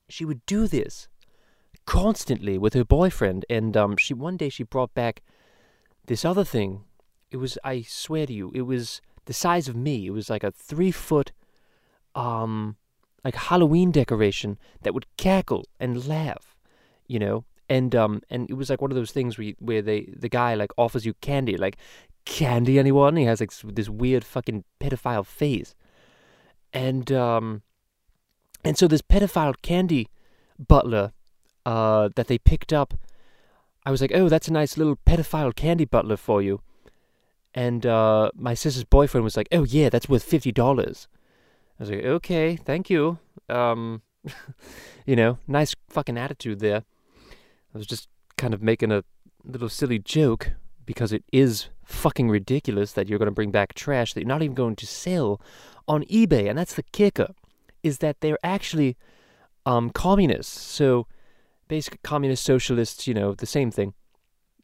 she 0.09 0.25
would 0.25 0.45
do 0.45 0.67
this 0.67 1.07
constantly 1.85 2.57
with 2.57 2.73
her 2.73 2.85
boyfriend. 2.85 3.45
And 3.49 3.75
um, 3.75 3.97
she 3.97 4.13
one 4.13 4.37
day 4.37 4.49
she 4.49 4.63
brought 4.63 4.93
back 4.93 5.21
this 6.05 6.25
other 6.25 6.43
thing. 6.43 6.83
It 7.31 7.37
was, 7.37 7.57
I 7.63 7.83
swear 7.83 8.25
to 8.25 8.33
you, 8.33 8.51
it 8.53 8.63
was 8.63 9.01
the 9.25 9.33
size 9.33 9.67
of 9.67 9.75
me. 9.75 10.05
It 10.05 10.11
was 10.11 10.29
like 10.29 10.43
a 10.43 10.51
three 10.51 10.91
foot, 10.91 11.31
um, 12.13 12.75
like 13.23 13.35
Halloween 13.35 13.91
decoration 13.91 14.57
that 14.81 14.93
would 14.93 15.05
cackle 15.17 15.65
and 15.79 16.07
laugh, 16.07 16.55
you 17.07 17.19
know. 17.19 17.45
And 17.69 17.95
um, 17.95 18.21
and 18.29 18.49
it 18.49 18.53
was 18.53 18.69
like 18.69 18.81
one 18.81 18.91
of 18.91 18.95
those 18.95 19.11
things 19.11 19.37
where 19.37 19.47
you, 19.47 19.55
where 19.59 19.81
they 19.81 20.13
the 20.15 20.29
guy 20.29 20.55
like 20.55 20.71
offers 20.77 21.05
you 21.05 21.13
candy, 21.15 21.55
like 21.55 21.77
candy 22.25 22.77
anyone? 22.77 23.15
He 23.15 23.23
has 23.25 23.39
like 23.39 23.51
this 23.63 23.87
weird 23.89 24.25
fucking 24.25 24.65
pedophile 24.79 25.25
face, 25.25 25.73
and 26.73 27.09
um, 27.13 27.61
and 28.63 28.77
so 28.77 28.87
this 28.87 29.01
pedophile 29.01 29.55
candy 29.61 30.09
butler 30.59 31.13
uh, 31.65 32.09
that 32.15 32.27
they 32.27 32.37
picked 32.37 32.73
up. 32.73 32.93
I 33.85 33.91
was 33.91 34.01
like, 34.01 34.11
oh, 34.13 34.29
that's 34.29 34.47
a 34.47 34.53
nice 34.53 34.77
little 34.77 34.97
pedophile 35.07 35.55
candy 35.55 35.85
butler 35.85 36.17
for 36.17 36.41
you. 36.41 36.61
And 37.53 37.85
uh, 37.85 38.31
my 38.35 38.53
sister's 38.53 38.83
boyfriend 38.83 39.23
was 39.23 39.35
like, 39.35 39.47
oh, 39.51 39.63
yeah, 39.63 39.89
that's 39.89 40.07
worth 40.07 40.29
$50. 40.29 41.07
I 41.81 41.83
was 41.83 41.89
like, 41.89 42.05
okay, 42.05 42.55
thank 42.57 42.91
you. 42.91 43.17
Um, 43.49 44.03
you 45.07 45.15
know, 45.15 45.39
nice 45.47 45.73
fucking 45.89 46.15
attitude 46.15 46.59
there. 46.59 46.83
I 47.73 47.77
was 47.77 47.87
just 47.87 48.07
kind 48.37 48.53
of 48.53 48.61
making 48.61 48.91
a 48.91 49.03
little 49.43 49.67
silly 49.67 49.97
joke 49.97 50.51
because 50.85 51.11
it 51.11 51.23
is 51.33 51.69
fucking 51.83 52.29
ridiculous 52.29 52.91
that 52.91 53.09
you're 53.09 53.17
going 53.17 53.25
to 53.25 53.31
bring 53.31 53.49
back 53.49 53.73
trash 53.73 54.13
that 54.13 54.19
you're 54.19 54.27
not 54.27 54.43
even 54.43 54.53
going 54.53 54.75
to 54.75 54.85
sell 54.85 55.41
on 55.87 56.03
eBay. 56.03 56.47
And 56.47 56.55
that's 56.55 56.75
the 56.75 56.83
kicker, 56.83 57.33
is 57.81 57.97
that 57.97 58.21
they're 58.21 58.37
actually 58.43 58.95
um, 59.65 59.89
communists. 59.89 60.61
So 60.61 61.07
basically, 61.67 61.97
communist 62.03 62.43
socialists, 62.43 63.07
you 63.07 63.15
know, 63.15 63.33
the 63.33 63.47
same 63.47 63.71
thing, 63.71 63.95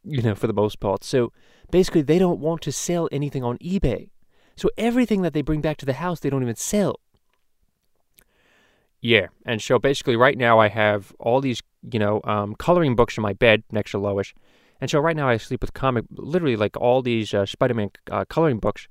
you 0.04 0.22
know, 0.22 0.36
for 0.36 0.46
the 0.46 0.52
most 0.52 0.78
part. 0.78 1.02
So 1.02 1.32
basically 1.72 2.02
they 2.02 2.20
don't 2.20 2.38
want 2.38 2.62
to 2.62 2.70
sell 2.70 3.08
anything 3.10 3.42
on 3.42 3.58
eBay. 3.58 4.10
So 4.54 4.70
everything 4.78 5.22
that 5.22 5.32
they 5.32 5.42
bring 5.42 5.60
back 5.60 5.78
to 5.78 5.86
the 5.86 5.94
house, 5.94 6.20
they 6.20 6.30
don't 6.30 6.44
even 6.44 6.54
sell. 6.54 7.00
Yeah, 9.00 9.28
and 9.46 9.62
so 9.62 9.78
basically, 9.78 10.16
right 10.16 10.36
now 10.36 10.58
I 10.58 10.68
have 10.68 11.12
all 11.20 11.40
these, 11.40 11.62
you 11.92 11.98
know, 11.98 12.20
um, 12.24 12.54
coloring 12.56 12.96
books 12.96 13.16
in 13.16 13.22
my 13.22 13.32
bed 13.32 13.62
next 13.70 13.92
to 13.92 13.98
Lois, 13.98 14.34
and 14.80 14.90
so 14.90 14.98
right 14.98 15.16
now 15.16 15.28
I 15.28 15.36
sleep 15.36 15.60
with 15.60 15.72
comic, 15.72 16.04
literally 16.10 16.56
like 16.56 16.76
all 16.76 17.02
these 17.02 17.32
uh, 17.32 17.46
Spider-Man 17.46 17.90
uh, 18.10 18.24
coloring 18.24 18.58
books. 18.58 18.88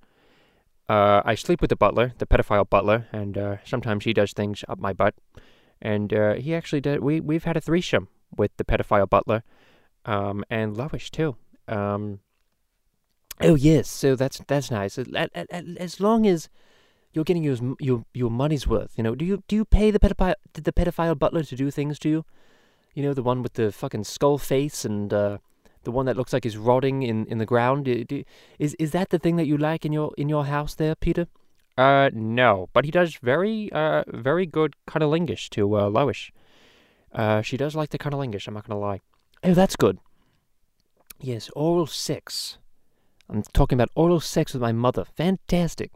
Uh, 0.89 1.21
I 1.25 1.35
sleep 1.35 1.59
with 1.59 1.69
the 1.69 1.75
butler, 1.75 2.13
the 2.17 2.25
pedophile 2.25 2.69
butler, 2.69 3.07
and 3.11 3.37
uh, 3.37 3.57
sometimes 3.65 4.05
he 4.05 4.13
does 4.13 4.31
things 4.31 4.63
up 4.69 4.79
my 4.79 4.93
butt. 4.93 5.15
And 5.81 6.13
uh, 6.13 6.33
he 6.35 6.55
actually 6.55 6.81
did. 6.81 7.01
We 7.01 7.19
we've 7.19 7.43
had 7.43 7.57
a 7.57 7.61
threesome 7.61 8.07
with 8.35 8.55
the 8.57 8.63
pedophile 8.63 9.09
butler, 9.09 9.43
um, 10.05 10.43
and 10.49 10.75
Lois 10.75 11.09
too. 11.09 11.35
Um, 11.67 12.21
oh 13.41 13.55
yes, 13.55 13.89
so 13.89 14.15
that's 14.15 14.41
that's 14.47 14.71
nice. 14.71 14.97
As 14.97 15.99
long 15.99 16.25
as 16.25 16.49
you're 17.17 17.23
getting 17.23 17.43
your 17.43 17.57
your 17.79 18.05
your 18.13 18.29
money's 18.29 18.67
worth. 18.67 18.91
You 18.95 19.03
know, 19.03 19.15
do 19.15 19.25
you 19.25 19.43
do 19.47 19.55
you 19.55 19.65
pay 19.65 19.89
the 19.89 19.99
pedophile 19.99 20.35
did 20.53 20.65
the 20.65 20.71
pedophile 20.71 21.17
butler 21.17 21.43
to 21.43 21.55
do 21.55 21.71
things 21.71 21.97
to 21.99 22.09
you? 22.09 22.25
You 22.93 23.01
know, 23.03 23.13
the 23.15 23.23
one 23.23 23.41
with 23.41 23.53
the 23.53 23.71
fucking 23.71 24.03
skull 24.03 24.37
face 24.37 24.85
and 24.85 25.11
uh, 25.11 25.39
the 25.83 25.89
one 25.91 26.05
that 26.05 26.15
looks 26.15 26.31
like 26.31 26.43
he's 26.43 26.57
rotting 26.57 27.01
in, 27.01 27.25
in 27.25 27.39
the 27.39 27.45
ground. 27.45 27.85
Do, 27.85 28.03
do, 28.03 28.23
is 28.59 28.75
is 28.75 28.91
that 28.91 29.09
the 29.09 29.17
thing 29.17 29.35
that 29.37 29.47
you 29.47 29.57
like 29.57 29.83
in 29.83 29.93
your 29.93 30.13
in 30.15 30.29
your 30.29 30.45
house 30.45 30.75
there, 30.75 30.93
Peter? 30.93 31.25
Uh, 31.75 32.11
no, 32.13 32.69
but 32.71 32.85
he 32.85 32.91
does 32.91 33.15
very 33.15 33.71
uh 33.71 34.03
very 34.07 34.45
good 34.45 34.75
cunnilingus 34.87 35.49
to 35.49 35.61
uh, 35.75 35.89
Lois. 35.89 36.29
Uh, 37.11 37.41
she 37.41 37.57
does 37.57 37.75
like 37.75 37.89
the 37.89 37.97
cunnilingus. 37.97 38.47
I'm 38.47 38.53
not 38.53 38.67
gonna 38.67 38.79
lie. 38.79 39.01
Oh, 39.43 39.55
that's 39.55 39.75
good. 39.75 39.97
Yes, 41.19 41.49
oral 41.55 41.87
sex. 41.87 42.59
I'm 43.27 43.41
talking 43.53 43.75
about 43.75 43.89
oral 43.95 44.19
sex 44.19 44.53
with 44.53 44.61
my 44.61 44.71
mother. 44.71 45.03
Fantastic. 45.03 45.91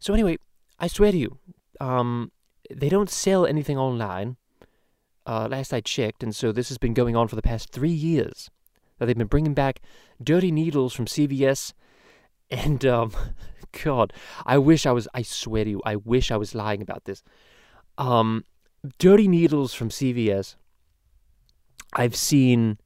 So 0.00 0.14
anyway, 0.14 0.38
I 0.78 0.86
swear 0.86 1.12
to 1.12 1.18
you, 1.18 1.38
um, 1.78 2.32
they 2.70 2.88
don't 2.88 3.10
sell 3.10 3.46
anything 3.46 3.78
online. 3.78 4.36
Uh, 5.26 5.46
last 5.48 5.72
I 5.74 5.80
checked, 5.80 6.22
and 6.22 6.34
so 6.34 6.50
this 6.50 6.68
has 6.70 6.78
been 6.78 6.94
going 6.94 7.14
on 7.14 7.28
for 7.28 7.36
the 7.36 7.42
past 7.42 7.70
three 7.70 7.90
years. 7.90 8.50
That 8.98 9.06
they've 9.06 9.16
been 9.16 9.26
bringing 9.26 9.54
back 9.54 9.80
dirty 10.22 10.50
needles 10.50 10.94
from 10.94 11.04
CVS, 11.04 11.74
and 12.50 12.84
um, 12.86 13.12
God, 13.84 14.12
I 14.46 14.58
wish 14.58 14.86
I 14.86 14.92
was. 14.92 15.06
I 15.14 15.22
swear 15.22 15.64
to 15.64 15.70
you, 15.70 15.82
I 15.84 15.96
wish 15.96 16.30
I 16.30 16.36
was 16.36 16.54
lying 16.54 16.80
about 16.80 17.04
this. 17.04 17.22
Um, 17.98 18.44
dirty 18.98 19.28
needles 19.28 19.74
from 19.74 19.90
CVS. 19.90 20.56
I've 21.92 22.16
seen. 22.16 22.78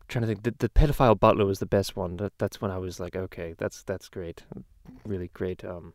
I'm 0.00 0.06
trying 0.08 0.22
to 0.22 0.26
think, 0.26 0.42
the, 0.42 0.54
the 0.58 0.68
pedophile 0.68 1.18
butler 1.18 1.44
was 1.46 1.60
the 1.60 1.66
best 1.66 1.94
one. 1.94 2.16
That, 2.16 2.32
that's 2.38 2.60
when 2.60 2.70
I 2.70 2.78
was 2.78 2.98
like, 2.98 3.14
okay, 3.14 3.54
that's 3.56 3.84
that's 3.84 4.08
great, 4.08 4.42
really 5.04 5.28
great. 5.32 5.64
Um, 5.64 5.92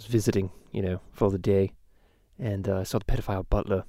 was 0.00 0.06
visiting, 0.10 0.50
you 0.72 0.82
know, 0.82 1.00
for 1.12 1.30
the 1.30 1.38
day, 1.38 1.72
and 2.38 2.68
uh, 2.68 2.78
I 2.78 2.82
saw 2.84 2.98
the 2.98 3.04
pedophile 3.04 3.48
butler, 3.48 3.84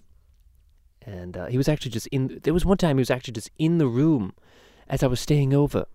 and 1.05 1.37
uh, 1.37 1.45
he 1.47 1.57
was 1.57 1.69
actually 1.69 1.91
just 1.91 2.07
in. 2.07 2.39
There 2.43 2.53
was 2.53 2.65
one 2.65 2.77
time 2.77 2.97
he 2.97 3.01
was 3.01 3.09
actually 3.09 3.33
just 3.33 3.49
in 3.57 3.77
the 3.77 3.87
room 3.87 4.33
as 4.89 5.03
I 5.03 5.07
was 5.07 5.19
staying 5.19 5.53
over. 5.53 5.85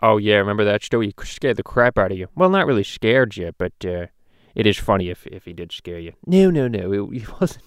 Oh 0.00 0.18
yeah, 0.18 0.36
remember 0.36 0.64
that 0.64 0.84
story? 0.84 1.06
He 1.06 1.24
scared 1.24 1.56
the 1.56 1.62
crap 1.62 1.98
out 1.98 2.12
of 2.12 2.18
you. 2.18 2.28
Well, 2.34 2.50
not 2.50 2.66
really 2.66 2.84
scared 2.84 3.36
you, 3.36 3.52
but 3.56 3.72
uh, 3.84 4.06
it 4.54 4.66
is 4.66 4.76
funny 4.76 5.08
if 5.08 5.26
if 5.26 5.46
he 5.46 5.54
did 5.54 5.72
scare 5.72 5.98
you. 5.98 6.12
No, 6.26 6.50
no, 6.50 6.68
no, 6.68 6.92
it, 6.92 7.22
it 7.22 7.40
wasn't. 7.40 7.64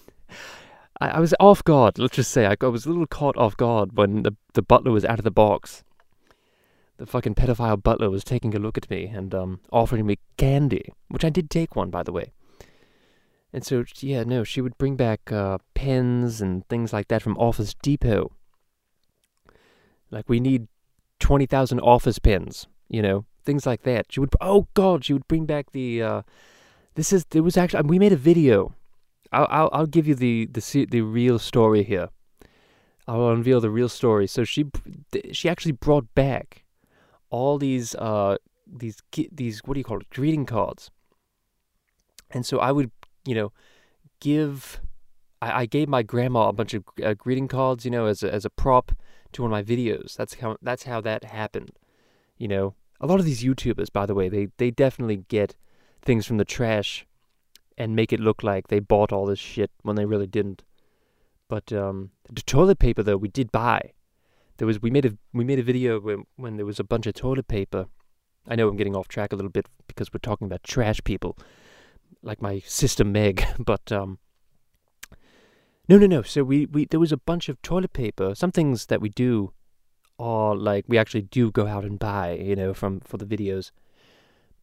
I, 1.00 1.08
I 1.08 1.20
was 1.20 1.34
off 1.40 1.64
guard. 1.64 1.98
Let's 1.98 2.16
just 2.16 2.30
say 2.30 2.46
I, 2.46 2.56
I 2.60 2.66
was 2.66 2.86
a 2.86 2.88
little 2.88 3.06
caught 3.06 3.36
off 3.36 3.56
guard 3.56 3.96
when 3.96 4.22
the 4.22 4.36
the 4.54 4.62
butler 4.62 4.92
was 4.92 5.04
out 5.04 5.18
of 5.18 5.24
the 5.24 5.32
box 5.32 5.82
the 6.98 7.06
fucking 7.06 7.34
pedophile 7.34 7.82
butler 7.82 8.10
was 8.10 8.24
taking 8.24 8.54
a 8.54 8.58
look 8.58 8.76
at 8.76 8.90
me 8.90 9.06
and 9.06 9.34
um, 9.34 9.60
offering 9.72 10.04
me 10.04 10.18
candy, 10.36 10.92
which 11.08 11.24
I 11.24 11.30
did 11.30 11.48
take 11.48 11.74
one, 11.74 11.90
by 11.90 12.02
the 12.02 12.12
way. 12.12 12.32
And 13.52 13.64
so, 13.64 13.84
yeah, 14.00 14.24
no, 14.24 14.44
she 14.44 14.60
would 14.60 14.76
bring 14.76 14.96
back 14.96 15.32
uh, 15.32 15.58
pens 15.74 16.40
and 16.40 16.68
things 16.68 16.92
like 16.92 17.08
that 17.08 17.22
from 17.22 17.38
Office 17.38 17.74
Depot. 17.80 18.32
Like, 20.10 20.28
we 20.28 20.40
need 20.40 20.66
20,000 21.20 21.80
office 21.80 22.18
pens, 22.18 22.66
you 22.88 23.00
know, 23.00 23.24
things 23.44 23.64
like 23.64 23.82
that. 23.82 24.06
She 24.10 24.20
would, 24.20 24.34
oh 24.40 24.66
God, 24.74 25.04
she 25.04 25.12
would 25.12 25.28
bring 25.28 25.46
back 25.46 25.70
the, 25.70 26.02
uh, 26.02 26.22
this 26.94 27.12
is, 27.12 27.24
it 27.32 27.40
was 27.40 27.56
actually, 27.56 27.82
we 27.82 27.98
made 27.98 28.12
a 28.12 28.16
video. 28.16 28.74
I'll, 29.32 29.46
I'll, 29.50 29.70
I'll 29.72 29.86
give 29.86 30.06
you 30.06 30.14
the, 30.14 30.46
the, 30.46 30.86
the 30.90 31.02
real 31.02 31.38
story 31.38 31.84
here. 31.84 32.08
I'll 33.06 33.30
unveil 33.30 33.60
the 33.60 33.70
real 33.70 33.88
story. 33.88 34.26
So 34.26 34.44
she, 34.44 34.66
she 35.32 35.48
actually 35.48 35.72
brought 35.72 36.14
back 36.14 36.64
all 37.30 37.58
these 37.58 37.94
uh 37.96 38.36
these 38.66 39.02
these 39.32 39.60
what 39.64 39.74
do 39.74 39.80
you 39.80 39.84
call 39.84 40.00
it 40.00 40.10
greeting 40.10 40.46
cards. 40.46 40.90
And 42.30 42.44
so 42.44 42.58
i 42.58 42.72
would 42.72 42.90
you 43.24 43.34
know 43.34 43.52
give 44.20 44.80
i, 45.40 45.62
I 45.62 45.66
gave 45.66 45.88
my 45.88 46.02
grandma 46.02 46.48
a 46.48 46.52
bunch 46.52 46.74
of 46.74 46.84
uh, 47.02 47.14
greeting 47.14 47.48
cards 47.48 47.84
you 47.84 47.90
know 47.90 48.06
as 48.06 48.22
a, 48.22 48.32
as 48.32 48.44
a 48.44 48.50
prop 48.50 48.92
to 49.32 49.42
one 49.42 49.52
of 49.52 49.52
my 49.52 49.62
videos. 49.62 50.16
That's 50.16 50.34
how 50.34 50.56
that's 50.62 50.84
how 50.84 51.00
that 51.02 51.24
happened 51.24 51.72
you 52.36 52.48
know. 52.48 52.74
A 53.00 53.06
lot 53.06 53.20
of 53.20 53.26
these 53.26 53.44
youtubers 53.44 53.92
by 53.92 54.06
the 54.06 54.14
way 54.14 54.28
they 54.28 54.48
they 54.58 54.70
definitely 54.70 55.24
get 55.28 55.56
things 56.02 56.26
from 56.26 56.38
the 56.38 56.44
trash 56.44 57.06
and 57.76 57.94
make 57.94 58.12
it 58.12 58.20
look 58.20 58.42
like 58.42 58.68
they 58.68 58.80
bought 58.80 59.12
all 59.12 59.26
this 59.26 59.38
shit 59.38 59.70
when 59.82 59.96
they 59.96 60.04
really 60.04 60.26
didn't. 60.26 60.64
But 61.48 61.72
um 61.72 62.10
the 62.30 62.42
toilet 62.42 62.78
paper 62.78 63.02
though 63.02 63.16
we 63.16 63.28
did 63.28 63.52
buy 63.52 63.92
there 64.58 64.66
was 64.66 64.82
we 64.82 64.90
made 64.90 65.06
a 65.06 65.16
we 65.32 65.44
made 65.44 65.58
a 65.58 65.62
video 65.62 66.00
when 66.00 66.24
when 66.36 66.56
there 66.56 66.66
was 66.66 66.78
a 66.78 66.84
bunch 66.84 67.06
of 67.06 67.14
toilet 67.14 67.48
paper. 67.48 67.86
I 68.46 68.56
know 68.56 68.68
I'm 68.68 68.76
getting 68.76 68.96
off 68.96 69.08
track 69.08 69.32
a 69.32 69.36
little 69.36 69.50
bit 69.50 69.66
because 69.86 70.12
we're 70.12 70.20
talking 70.20 70.46
about 70.46 70.62
trash 70.62 71.02
people, 71.04 71.36
like 72.22 72.42
my 72.42 72.60
sister 72.66 73.04
Meg, 73.04 73.44
but 73.58 73.90
um. 73.90 74.18
No, 75.88 75.96
no, 75.96 76.06
no. 76.06 76.20
So 76.20 76.44
we, 76.44 76.66
we 76.66 76.84
there 76.84 77.00
was 77.00 77.12
a 77.12 77.16
bunch 77.16 77.48
of 77.48 77.62
toilet 77.62 77.94
paper. 77.94 78.34
Some 78.34 78.52
things 78.52 78.86
that 78.86 79.00
we 79.00 79.08
do 79.08 79.52
are 80.18 80.54
like 80.54 80.84
we 80.86 80.98
actually 80.98 81.22
do 81.22 81.50
go 81.50 81.66
out 81.66 81.84
and 81.84 81.98
buy, 81.98 82.32
you 82.34 82.56
know, 82.56 82.74
from 82.74 83.00
for 83.00 83.16
the 83.16 83.24
videos. 83.24 83.70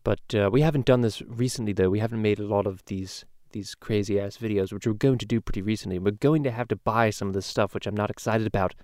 But 0.04 0.36
uh, 0.36 0.50
we 0.52 0.62
haven't 0.62 0.86
done 0.86 1.02
this 1.02 1.24
recently 1.24 1.74
though. 1.74 1.90
We 1.90 2.00
haven't 2.00 2.22
made 2.22 2.40
a 2.40 2.46
lot 2.46 2.68
of 2.68 2.86
these 2.86 3.26
these 3.54 3.74
crazy 3.74 4.20
ass 4.20 4.38
videos, 4.38 4.72
which 4.72 4.86
we're 4.86 4.94
going 4.94 5.18
to 5.18 5.26
do 5.26 5.42
pretty 5.42 5.62
recently. 5.62 5.98
We're 5.98 6.12
going 6.12 6.44
to 6.44 6.52
have 6.52 6.68
to 6.68 6.76
buy 6.76 7.10
some 7.10 7.30
of 7.30 7.34
this 7.34 7.46
stuff, 7.46 7.74
which 7.74 7.88
I'm 7.88 7.96
not 7.96 8.12
excited 8.12 8.46
about. 8.46 8.76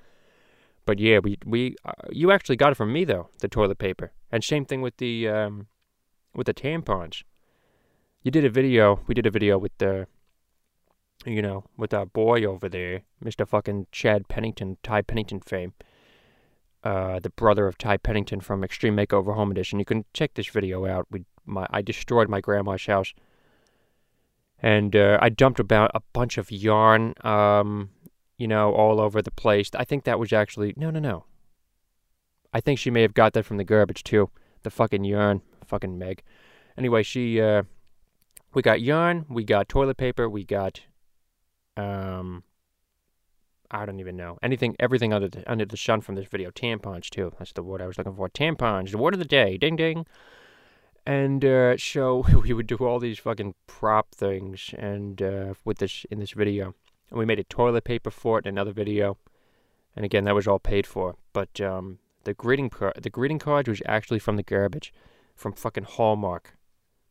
But 0.86 1.00
yeah, 1.00 1.20
we 1.20 1.38
we 1.46 1.76
uh, 1.86 1.94
you 2.12 2.32
actually 2.32 2.56
got 2.56 2.72
it 2.72 2.76
from 2.76 2.92
me 2.92 3.06
though, 3.06 3.30
the 3.40 3.48
toilet 3.48 3.78
paper. 3.78 4.12
And 4.32 4.44
same 4.44 4.66
thing 4.66 4.82
with 4.82 4.98
the 4.98 5.28
um 5.28 5.68
with 6.34 6.48
the 6.48 6.54
tampons. 6.54 7.24
You 8.24 8.32
did 8.32 8.46
a 8.46 8.50
video. 8.50 9.02
We 9.08 9.16
did 9.16 9.26
a 9.26 9.32
video 9.32 9.58
with 9.58 9.78
the 9.78 10.08
you 11.26 11.42
know, 11.42 11.66
with 11.78 11.94
our 11.94 12.06
boy 12.06 12.44
over 12.46 12.68
there, 12.68 13.04
Mr. 13.24 13.48
fucking 13.48 13.88
Chad 13.92 14.28
Pennington, 14.28 14.78
Ty 14.84 15.04
Pennington 15.04 15.40
fame. 15.40 15.74
Uh, 16.84 17.20
the 17.20 17.30
brother 17.30 17.68
of 17.68 17.78
Ty 17.78 17.98
Pennington 17.98 18.40
from 18.40 18.64
Extreme 18.64 18.96
Makeover 18.96 19.36
Home 19.36 19.52
Edition. 19.52 19.78
You 19.78 19.86
can 19.86 20.04
check 20.14 20.34
this 20.34 20.48
video 20.48 20.88
out. 20.88 21.06
We, 21.12 21.26
my, 21.46 21.68
I 21.70 21.84
destroyed 21.84 22.28
my 22.28 22.42
grandma's 22.42 22.88
house, 22.88 23.14
and 24.60 24.96
uh, 24.96 25.20
I 25.22 25.30
dumped 25.30 25.60
about 25.60 25.92
a 25.94 26.02
bunch 26.14 26.40
of 26.40 26.50
yarn 26.50 27.14
um, 27.22 27.92
you 28.42 28.48
know, 28.48 28.74
all 28.74 29.00
over 29.00 29.22
the 29.22 29.30
place. 29.30 29.70
I 29.76 29.86
think 29.86 30.04
that 30.06 30.18
was 30.18 30.34
actually 30.34 30.74
no, 30.76 30.90
no, 30.90 31.00
no. 31.00 31.26
I 32.52 32.60
think 32.60 32.80
she 32.80 32.90
may 32.90 33.04
have 33.04 33.14
got 33.14 33.34
that 33.34 33.46
from 33.46 33.58
the 33.58 33.64
garbage 33.64 34.04
too. 34.04 34.32
The 34.64 34.72
fucking 34.72 35.04
yarn, 35.04 35.44
fucking 35.64 35.96
Meg. 35.96 36.24
Anyway, 36.76 37.04
she, 37.04 37.40
uh, 37.40 37.64
we 38.56 38.64
got 38.64 38.82
yarn, 38.82 39.28
we 39.30 39.44
got 39.44 39.70
toilet 39.70 39.98
paper, 39.98 40.28
we 40.28 40.44
got, 40.44 40.82
um, 41.78 42.44
I 43.70 43.86
don't 43.86 44.00
even 44.00 44.18
know 44.18 44.40
anything, 44.42 44.76
everything 44.80 45.14
under 45.14 45.30
the 45.30 45.50
under 45.50 45.66
the 45.66 45.78
sun 45.78 46.02
from 46.02 46.16
this 46.16 46.26
video. 46.26 46.50
Tampons 46.50 47.12
too. 47.12 47.32
That's 47.38 47.54
the 47.54 47.62
word 47.62 47.80
I 47.80 47.86
was 47.86 48.00
looking 48.00 48.16
for. 48.16 48.28
Tampons, 48.28 48.90
the 48.90 48.98
word 48.98 49.14
of 49.14 49.20
the 49.20 49.26
day. 49.26 49.58
Ding 49.58 49.76
ding. 49.76 50.08
And 51.06 51.46
uh, 51.46 51.78
so 51.78 52.26
we 52.44 52.54
would 52.54 52.68
do 52.68 52.78
all 52.78 52.98
these 52.98 53.20
fucking 53.20 53.54
prop 53.68 54.16
things, 54.16 54.74
and 54.80 55.22
uh, 55.22 55.54
with 55.64 55.78
this 55.78 56.08
in 56.10 56.18
this 56.18 56.32
video 56.32 56.74
and 57.12 57.20
we 57.20 57.26
made 57.26 57.40
a 57.40 57.44
toilet 57.44 57.84
paper 57.84 58.10
for 58.10 58.40
it 58.40 58.46
in 58.46 58.56
another 58.56 58.72
video. 58.72 59.18
And 59.96 60.06
again, 60.06 60.24
that 60.24 60.34
was 60.34 60.48
all 60.48 60.60
paid 60.60 60.88
for. 60.88 61.18
But 61.34 61.60
um, 61.60 62.00
the 62.24 62.34
greeting 62.34 62.70
card, 62.70 63.00
the 63.02 63.10
greeting 63.10 63.40
card 63.40 63.68
was 63.68 63.82
actually 63.86 64.20
from 64.20 64.38
the 64.38 64.44
garbage, 64.44 64.94
from 65.36 65.54
fucking 65.54 65.84
Hallmark. 65.84 66.56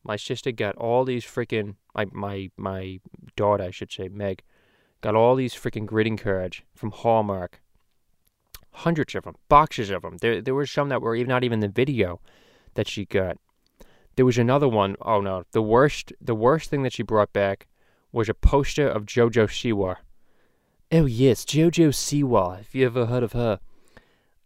My 0.02 0.16
sister 0.16 0.50
got 0.50 0.76
all 0.76 1.04
these 1.04 1.24
freaking 1.24 1.74
my 1.94 2.06
my 2.12 2.50
my 2.56 3.00
daughter, 3.36 3.64
I 3.64 3.70
should 3.70 3.92
say, 3.92 4.08
Meg, 4.08 4.42
got 5.02 5.14
all 5.14 5.34
these 5.34 5.54
freaking 5.54 5.84
greeting 5.84 6.16
cards 6.16 6.62
from 6.74 6.90
Hallmark. 6.90 7.60
Hundreds 8.72 9.14
of 9.14 9.24
them, 9.24 9.34
boxes 9.48 9.90
of 9.90 10.02
them. 10.02 10.16
There 10.18 10.40
there 10.40 10.54
were 10.54 10.66
some 10.66 10.88
that 10.88 11.02
were 11.02 11.14
even 11.14 11.28
not 11.28 11.44
even 11.44 11.60
the 11.60 11.68
video 11.68 12.20
that 12.74 12.88
she 12.88 13.04
got. 13.04 13.36
There 14.16 14.24
was 14.24 14.38
another 14.38 14.68
one. 14.68 14.96
Oh 15.02 15.20
no, 15.20 15.44
the 15.52 15.60
worst 15.60 16.14
the 16.18 16.34
worst 16.34 16.70
thing 16.70 16.82
that 16.84 16.94
she 16.94 17.02
brought 17.02 17.34
back 17.34 17.66
was 18.12 18.28
a 18.28 18.34
poster 18.34 18.88
of 18.88 19.06
Jojo 19.06 19.46
Siwa. 19.46 19.96
Oh 20.92 21.06
yes, 21.06 21.44
Jojo 21.44 21.88
Siwa. 21.88 22.58
Have 22.58 22.74
you 22.74 22.86
ever 22.86 23.06
heard 23.06 23.22
of 23.22 23.32
her? 23.32 23.60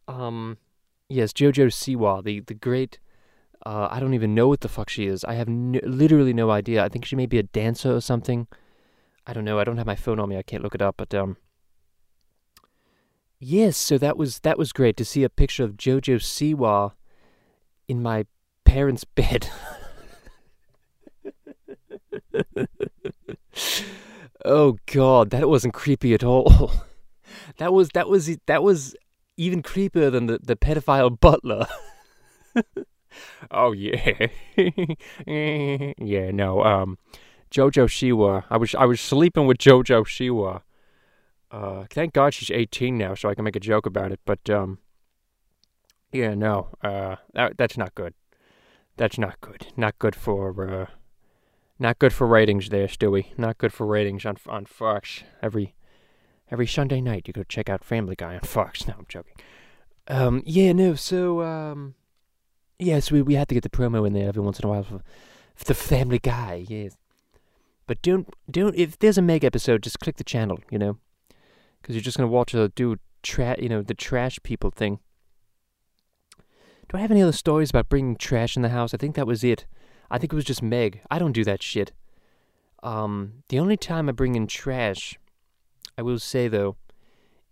Um, 0.07 0.59
Yes, 1.09 1.33
JoJo 1.33 1.67
Siwa, 1.67 2.25
the 2.25 2.41
the 2.41 2.55
great. 2.55 2.99
Uh, 3.67 3.89
I 3.91 4.01
don't 4.01 4.15
even 4.15 4.35
know 4.35 4.49
what 4.49 4.61
the 4.61 4.69
fuck 4.69 4.89
she 4.89 5.07
is. 5.07 5.25
I 5.25 5.35
have 5.35 5.49
literally 5.49 6.33
no 6.33 6.51
idea. 6.51 6.85
I 6.85 6.89
think 6.89 7.05
she 7.05 7.17
may 7.17 7.27
be 7.27 7.39
a 7.39 7.43
dancer 7.43 7.95
or 7.95 8.01
something. 8.01 8.47
I 9.27 9.33
don't 9.33 9.45
know. 9.45 9.59
I 9.59 9.65
don't 9.65 9.79
have 9.79 9.87
my 9.87 9.97
phone 9.97 10.21
on 10.21 10.29
me. 10.29 10.37
I 10.37 10.43
can't 10.43 10.63
look 10.63 10.75
it 10.75 10.83
up. 10.83 10.97
But 10.99 11.15
um, 11.15 11.37
yes. 13.39 13.77
So 13.77 13.97
that 13.99 14.17
was 14.17 14.41
that 14.41 14.59
was 14.59 14.73
great 14.73 14.97
to 14.97 15.05
see 15.05 15.25
a 15.25 15.29
picture 15.29 15.65
of 15.65 15.77
JoJo 15.77 16.17
Siwa 16.17 16.93
in 17.87 18.03
my 18.03 18.27
parents' 18.65 19.05
bed. 19.21 19.49
Oh 24.45 24.77
God, 24.87 25.31
that 25.31 25.49
wasn't 25.49 25.75
creepy 25.75 26.15
at 26.15 26.25
all. 26.25 26.73
that 27.59 27.73
was 27.73 27.91
that 27.91 28.09
was 28.09 28.37
that 28.47 28.63
was 28.63 28.95
even 29.37 29.63
creepier 29.63 30.11
than 30.11 30.27
the, 30.27 30.39
the 30.43 30.57
pedophile 30.57 31.19
butler. 31.21 31.67
oh 33.51 33.73
yeah, 33.73 34.27
yeah. 35.27 36.31
No, 36.31 36.63
um, 36.63 36.99
Jojo 37.51 37.87
Siwa. 37.89 38.45
I 38.51 38.57
was 38.57 38.75
I 38.75 38.85
was 38.85 39.01
sleeping 39.01 39.47
with 39.47 39.59
Jojo 39.59 40.05
Siwa. 40.05 40.63
Uh, 41.51 41.85
thank 41.89 42.13
God 42.13 42.35
she's 42.35 42.51
18 42.51 42.99
now, 42.99 43.15
so 43.15 43.29
I 43.29 43.35
can 43.37 43.45
make 43.45 43.55
a 43.55 43.61
joke 43.61 43.87
about 43.87 44.11
it. 44.11 44.19
But 44.25 44.51
um, 44.51 44.79
yeah, 46.11 46.35
no, 46.35 46.71
uh, 46.83 47.17
that, 47.35 47.57
that's 47.57 47.79
not 47.79 47.95
good. 47.95 48.15
That's 48.97 49.19
not 49.19 49.41
good. 49.41 49.69
Not 49.77 49.99
good 50.01 50.17
for 50.17 50.69
uh, 50.69 50.87
not 51.79 51.99
good 51.99 52.13
for 52.13 52.27
ratings 52.27 52.69
there, 52.69 52.87
Stewie. 52.87 53.37
Not 53.39 53.59
good 53.59 53.73
for 53.73 53.87
ratings 53.87 54.25
on 54.25 54.37
on 54.49 54.65
Fox. 54.67 55.23
Every 55.43 55.75
every 56.51 56.67
Sunday 56.67 57.01
night 57.01 57.27
you 57.27 57.33
go 57.33 57.43
check 57.43 57.69
out 57.69 57.85
Family 57.85 58.15
Guy 58.17 58.35
on 58.35 58.41
Fox. 58.41 58.87
No, 58.87 58.95
I'm 58.99 59.07
joking. 59.09 59.35
Um, 60.07 60.43
yeah, 60.45 60.73
no. 60.73 60.95
So 60.95 61.43
um, 61.43 61.95
yes, 62.79 63.11
we 63.11 63.23
we 63.23 63.35
had 63.35 63.49
to 63.49 63.55
get 63.55 63.63
the 63.63 63.71
promo 63.71 64.07
in 64.07 64.13
there 64.13 64.29
every 64.29 64.43
once 64.43 64.59
in 64.61 64.67
a 64.67 64.69
while 64.69 64.85
for, 64.85 65.01
for 65.55 65.65
the 65.65 65.75
Family 65.75 66.19
Guy. 66.19 66.65
Yes, 66.69 66.97
but 67.87 68.03
don't 68.03 68.29
don't 68.51 68.77
if 68.77 68.99
there's 68.99 69.19
a 69.19 69.23
Meg 69.23 69.45
episode, 69.45 69.83
just 69.83 70.01
click 70.01 70.17
the 70.17 70.25
channel. 70.25 70.61
You 70.71 70.79
know, 70.79 70.99
because 71.81 71.95
you're 71.95 72.03
just 72.03 72.17
gonna 72.17 72.29
watch 72.29 72.55
a 72.55 72.69
do 72.69 72.97
tra- 73.23 73.61
you 73.61 73.69
know 73.69 73.83
the 73.83 73.95
trash 73.95 74.39
people 74.43 74.71
thing. 74.71 75.01
Do 76.89 76.99
I 76.99 77.01
have 77.01 77.11
any 77.11 77.23
other 77.23 77.33
stories 77.33 77.71
about 77.71 77.89
bringing 77.89 78.15
trash 78.17 78.57
in 78.57 78.63
the 78.63 78.69
house? 78.69 78.93
I 78.93 78.99
think 78.99 79.17
that 79.17 79.27
was 79.27 79.43
it. 79.43 79.67
I 80.11 80.19
think 80.19 80.33
it 80.33 80.37
was 80.37 80.45
just 80.45 80.63
Meg. 80.63 81.01
I 81.11 81.19
don't 81.19 81.33
do 81.33 81.45
that 81.45 81.63
shit. 81.63 81.93
Um, 82.83 83.45
the 83.49 83.59
only 83.59 83.77
time 83.77 84.09
I 84.09 84.13
bring 84.13 84.35
in 84.35 84.47
trash, 84.47 85.19
I 85.97 86.03
will 86.03 86.19
say 86.19 86.49
though, 86.49 86.77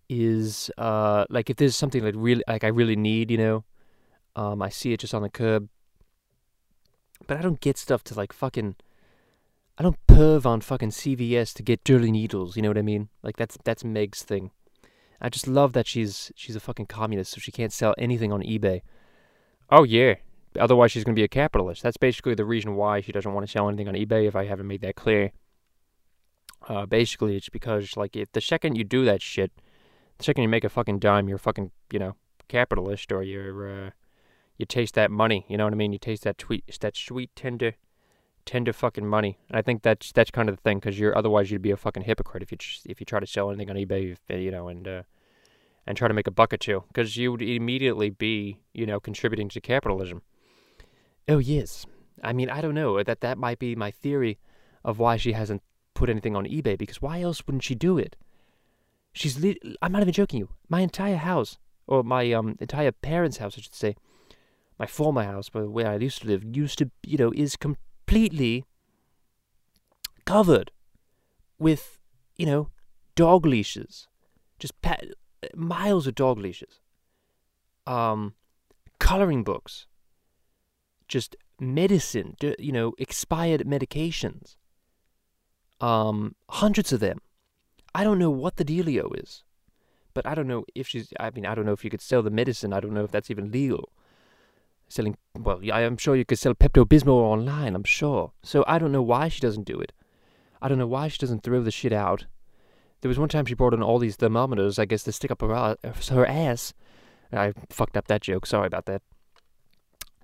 is 0.09 0.71
uh 0.77 1.25
like 1.31 1.49
if 1.49 1.57
there's 1.57 1.75
something 1.75 2.05
like 2.05 2.15
really 2.17 2.45
like 2.47 2.65
I 2.65 2.69
really 2.69 2.97
need, 2.97 3.31
you 3.31 3.39
know, 3.39 3.65
um, 4.37 4.63
I 4.63 4.69
see 4.69 4.93
it 4.93 5.01
just 5.01 5.15
on 5.15 5.23
the 5.23 5.29
curb. 5.29 5.69
But 7.27 7.37
I 7.37 7.43
don't 7.43 7.61
get 7.61 7.79
stuff 7.79 8.03
to 8.05 8.15
like 8.15 8.33
fucking. 8.33 8.77
I 9.79 9.83
don't 9.83 10.07
perv 10.07 10.45
on 10.45 10.61
fucking 10.61 10.91
CVS 10.91 11.55
to 11.55 11.63
get 11.63 11.83
dirty 11.83 12.11
needles. 12.11 12.57
You 12.57 12.63
know 12.63 12.69
what 12.69 12.79
I 12.79 12.83
mean? 12.83 13.09
Like 13.23 13.37
that's 13.37 13.57
that's 13.65 13.85
Meg's 13.85 14.23
thing. 14.23 14.51
I 15.21 15.29
just 15.29 15.47
love 15.47 15.73
that 15.73 15.87
she's 15.87 16.33
she's 16.35 16.57
a 16.57 16.61
fucking 16.61 16.87
communist, 16.87 17.33
so 17.33 17.41
she 17.41 17.53
can't 17.53 17.73
sell 17.73 17.95
anything 17.97 18.33
on 18.33 18.43
eBay. 18.43 18.83
Oh 19.71 19.85
yeah. 19.85 20.17
Otherwise, 20.59 20.93
she's 20.93 21.05
going 21.05 21.15
to 21.15 21.21
be 21.21 21.25
a 21.25 21.29
capitalist. 21.29 21.83
That's 21.83 21.97
basically 21.97 22.35
the 22.35 22.45
reason 22.45 22.77
why 22.77 23.01
she 23.01 23.13
doesn't 23.13 23.33
want 23.33 23.47
to 23.47 23.51
sell 23.51 23.69
anything 23.69 23.89
on 23.89 23.95
eBay. 23.95 24.27
If 24.27 24.37
I 24.37 24.45
haven't 24.45 24.67
made 24.67 24.83
that 24.83 24.97
clear, 24.97 25.33
uh, 26.69 26.87
basically 26.87 27.37
it's 27.37 27.49
because 27.49 27.97
like 27.97 28.17
if 28.17 28.33
the 28.33 28.41
second 28.41 28.77
you 28.77 28.85
do 28.85 29.05
that 29.05 29.23
shit, 29.23 29.53
the 30.19 30.25
second 30.25 30.43
you 30.43 30.49
make 30.49 30.65
a 30.65 30.69
fucking 30.69 30.99
dime, 30.99 31.29
you're 31.29 31.37
a 31.37 31.41
fucking 31.41 31.71
you 31.93 31.99
know 31.99 32.17
capitalist, 32.49 33.13
or 33.13 33.23
you're 33.23 33.87
uh, 33.87 33.91
you 34.59 34.67
taste 34.67 34.95
that 34.95 35.11
money. 35.11 35.47
You 35.49 35.57
know 35.57 35.65
what 35.65 35.73
I 35.73 35.77
mean? 35.77 35.93
You 35.93 35.99
taste 35.99 36.25
that 36.25 36.39
tweet, 36.39 36.65
that 36.81 36.97
sweet 36.97 37.35
tender, 37.35 37.75
tender 38.45 38.73
fucking 38.73 39.07
money. 39.07 39.39
And 39.49 39.57
I 39.57 39.63
think 39.63 39.83
that's 39.83 40.13
that's 40.13 40.31
kind 40.31 40.49
of 40.49 40.57
the 40.57 40.63
thing 40.63 40.79
because 40.79 40.99
you're 40.99 41.17
otherwise 41.17 41.51
you'd 41.51 41.63
be 41.63 41.71
a 41.71 41.77
fucking 41.77 42.05
hypocrite 42.05 42.43
if 42.43 42.53
you 42.53 42.59
if 42.87 43.01
you 43.01 43.07
try 43.07 43.21
to 43.21 43.27
sell 43.27 43.51
anything 43.51 43.71
on 43.71 43.77
eBay, 43.77 44.17
you 44.29 44.51
know, 44.51 44.69
and 44.69 44.87
uh, 44.87 45.03
and 45.87 45.97
try 45.97 46.09
to 46.09 46.15
make 46.15 46.27
a 46.27 46.31
buck 46.31 46.53
or 46.53 46.57
two 46.57 46.85
because 46.89 47.17
you 47.17 47.33
would 47.33 47.43
immediately 47.43 48.11
be 48.11 48.61
you 48.73 48.87
know 48.87 49.01
contributing 49.01 49.49
to 49.49 49.61
capitalism. 49.61 50.23
Oh 51.29 51.39
yes. 51.39 51.87
I 52.23 52.33
mean, 52.33 52.51
I 52.51 52.61
don't 52.61 52.75
know. 52.75 53.03
That 53.03 53.21
that 53.21 53.39
might 53.39 53.59
be 53.59 53.75
my 53.75 53.91
theory 53.91 54.39
of 54.85 54.99
why 54.99 55.17
she 55.17 55.33
hasn't 55.33 55.63
put 55.95 56.09
anything 56.09 56.35
on 56.37 56.45
eBay 56.47 56.77
because 56.79 57.03
why 57.03 57.21
else 57.21 57.47
wouldn't 57.47 57.65
she 57.65 57.75
do 57.75 57.99
it? 57.99 58.17
She's 59.13 59.41
li- 59.41 59.61
I'm 59.81 59.93
not 59.93 60.03
even 60.03 60.13
joking 60.13 60.41
you. 60.41 60.49
My 60.69 60.81
entire 60.81 61.17
house 61.17 61.59
or 61.87 62.03
my 62.03 62.33
um 62.33 62.57
entire 62.61 62.93
parents' 62.93 63.39
house, 63.39 63.57
I 63.59 63.61
should 63.61 63.75
say, 63.75 63.97
my 64.79 64.87
former 64.87 65.25
house, 65.25 65.49
where 65.53 65.89
I 65.89 65.97
used 65.97 66.23
to 66.23 66.29
live, 66.29 66.45
used 66.45 66.79
to, 66.79 66.91
you 67.03 67.19
know, 67.19 67.33
is 67.35 67.57
completely 67.57 68.65
covered 70.25 70.71
with, 71.59 71.99
you 72.37 72.47
know, 72.47 72.71
dog 73.15 73.47
leashes, 73.47 74.09
just 74.59 74.81
pa- 74.83 74.97
miles 75.55 76.07
of 76.07 76.15
dog 76.15 76.39
leashes, 76.39 76.81
um, 77.87 78.35
coloring 78.99 79.45
books, 79.45 79.87
just 81.13 81.37
medicine, 81.61 82.35
you 82.59 82.73
know, 82.73 82.95
expired 82.99 83.61
medications. 83.67 84.57
Um, 85.79 86.35
hundreds 86.49 86.91
of 86.93 87.01
them. 87.01 87.19
I 87.95 88.03
don't 88.03 88.19
know 88.19 88.31
what 88.31 88.57
the 88.57 88.65
dealio 88.65 89.07
is, 89.23 89.45
but 90.15 90.27
I 90.27 90.35
don't 90.35 90.49
know 90.49 90.65
if 90.75 90.89
she's. 90.89 91.13
I 91.21 91.31
mean, 91.31 91.45
I 91.45 91.55
don't 91.55 91.67
know 91.67 91.73
if 91.73 91.85
you 91.85 91.91
could 91.91 92.01
sell 92.01 92.23
the 92.23 92.31
medicine. 92.31 92.73
I 92.73 92.81
don't 92.81 92.95
know 92.95 93.05
if 93.05 93.11
that's 93.11 93.31
even 93.31 93.51
legal. 93.51 93.93
Selling, 94.89 95.17
well, 95.39 95.61
I 95.71 95.83
am 95.83 95.99
sure 95.99 96.17
you 96.17 96.25
could 96.25 96.39
sell 96.39 96.55
Pepto 96.55 96.85
Bismol 96.85 97.09
online. 97.35 97.75
I'm 97.75 97.85
sure. 97.85 98.33
So 98.43 98.65
I 98.67 98.79
don't 98.79 98.93
know 98.93 99.03
why 99.03 99.29
she 99.29 99.41
doesn't 99.41 99.67
do 99.67 99.79
it. 99.79 99.93
I 100.63 100.69
don't 100.69 100.79
know 100.79 100.87
why 100.87 101.09
she 101.09 101.19
doesn't 101.19 101.43
throw 101.43 101.63
the 101.63 101.71
shit 101.71 101.93
out. 101.93 102.27
There 103.01 103.09
was 103.09 103.19
one 103.19 103.29
time 103.29 103.45
she 103.45 103.55
brought 103.55 103.75
in 103.75 103.83
all 103.83 103.99
these 103.99 104.17
thermometers, 104.17 104.79
I 104.79 104.85
guess, 104.87 105.03
to 105.05 105.13
stick 105.13 105.31
up 105.31 105.43
her, 105.43 105.77
her 106.11 106.27
ass. 106.27 106.73
I 107.33 107.53
fucked 107.69 107.97
up 107.97 108.07
that 108.09 108.23
joke. 108.23 108.47
Sorry 108.47 108.67
about 108.67 108.87
that. 108.87 109.03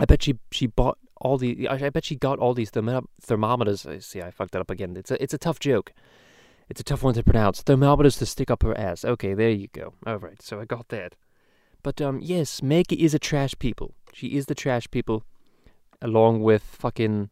I 0.00 0.04
bet 0.04 0.22
she 0.22 0.38
she 0.50 0.66
bought 0.66 0.98
all 1.20 1.38
the. 1.38 1.68
I 1.68 1.90
bet 1.90 2.04
she 2.04 2.14
got 2.16 2.38
all 2.38 2.54
these 2.54 2.70
therm- 2.70 3.06
thermometers. 3.20 3.86
See, 4.00 4.22
I 4.22 4.30
fucked 4.30 4.52
that 4.52 4.60
up 4.60 4.70
again. 4.70 4.96
It's 4.96 5.10
a 5.10 5.22
it's 5.22 5.34
a 5.34 5.38
tough 5.38 5.58
joke. 5.58 5.92
It's 6.68 6.80
a 6.80 6.84
tough 6.84 7.02
one 7.02 7.14
to 7.14 7.22
pronounce. 7.22 7.62
Thermometers 7.62 8.16
to 8.18 8.26
stick 8.26 8.50
up 8.50 8.62
her 8.62 8.76
ass. 8.76 9.04
Okay, 9.04 9.34
there 9.34 9.50
you 9.50 9.68
go. 9.72 9.94
All 10.06 10.18
right, 10.18 10.40
so 10.42 10.60
I 10.60 10.66
got 10.66 10.88
that. 10.88 11.14
But 11.82 12.00
um, 12.00 12.20
yes, 12.22 12.62
Meg 12.62 12.92
is 12.92 13.14
a 13.14 13.18
trash 13.18 13.54
people. 13.58 13.94
She 14.12 14.28
is 14.36 14.46
the 14.46 14.54
trash 14.54 14.90
people, 14.90 15.24
along 16.02 16.42
with 16.42 16.62
fucking 16.62 17.30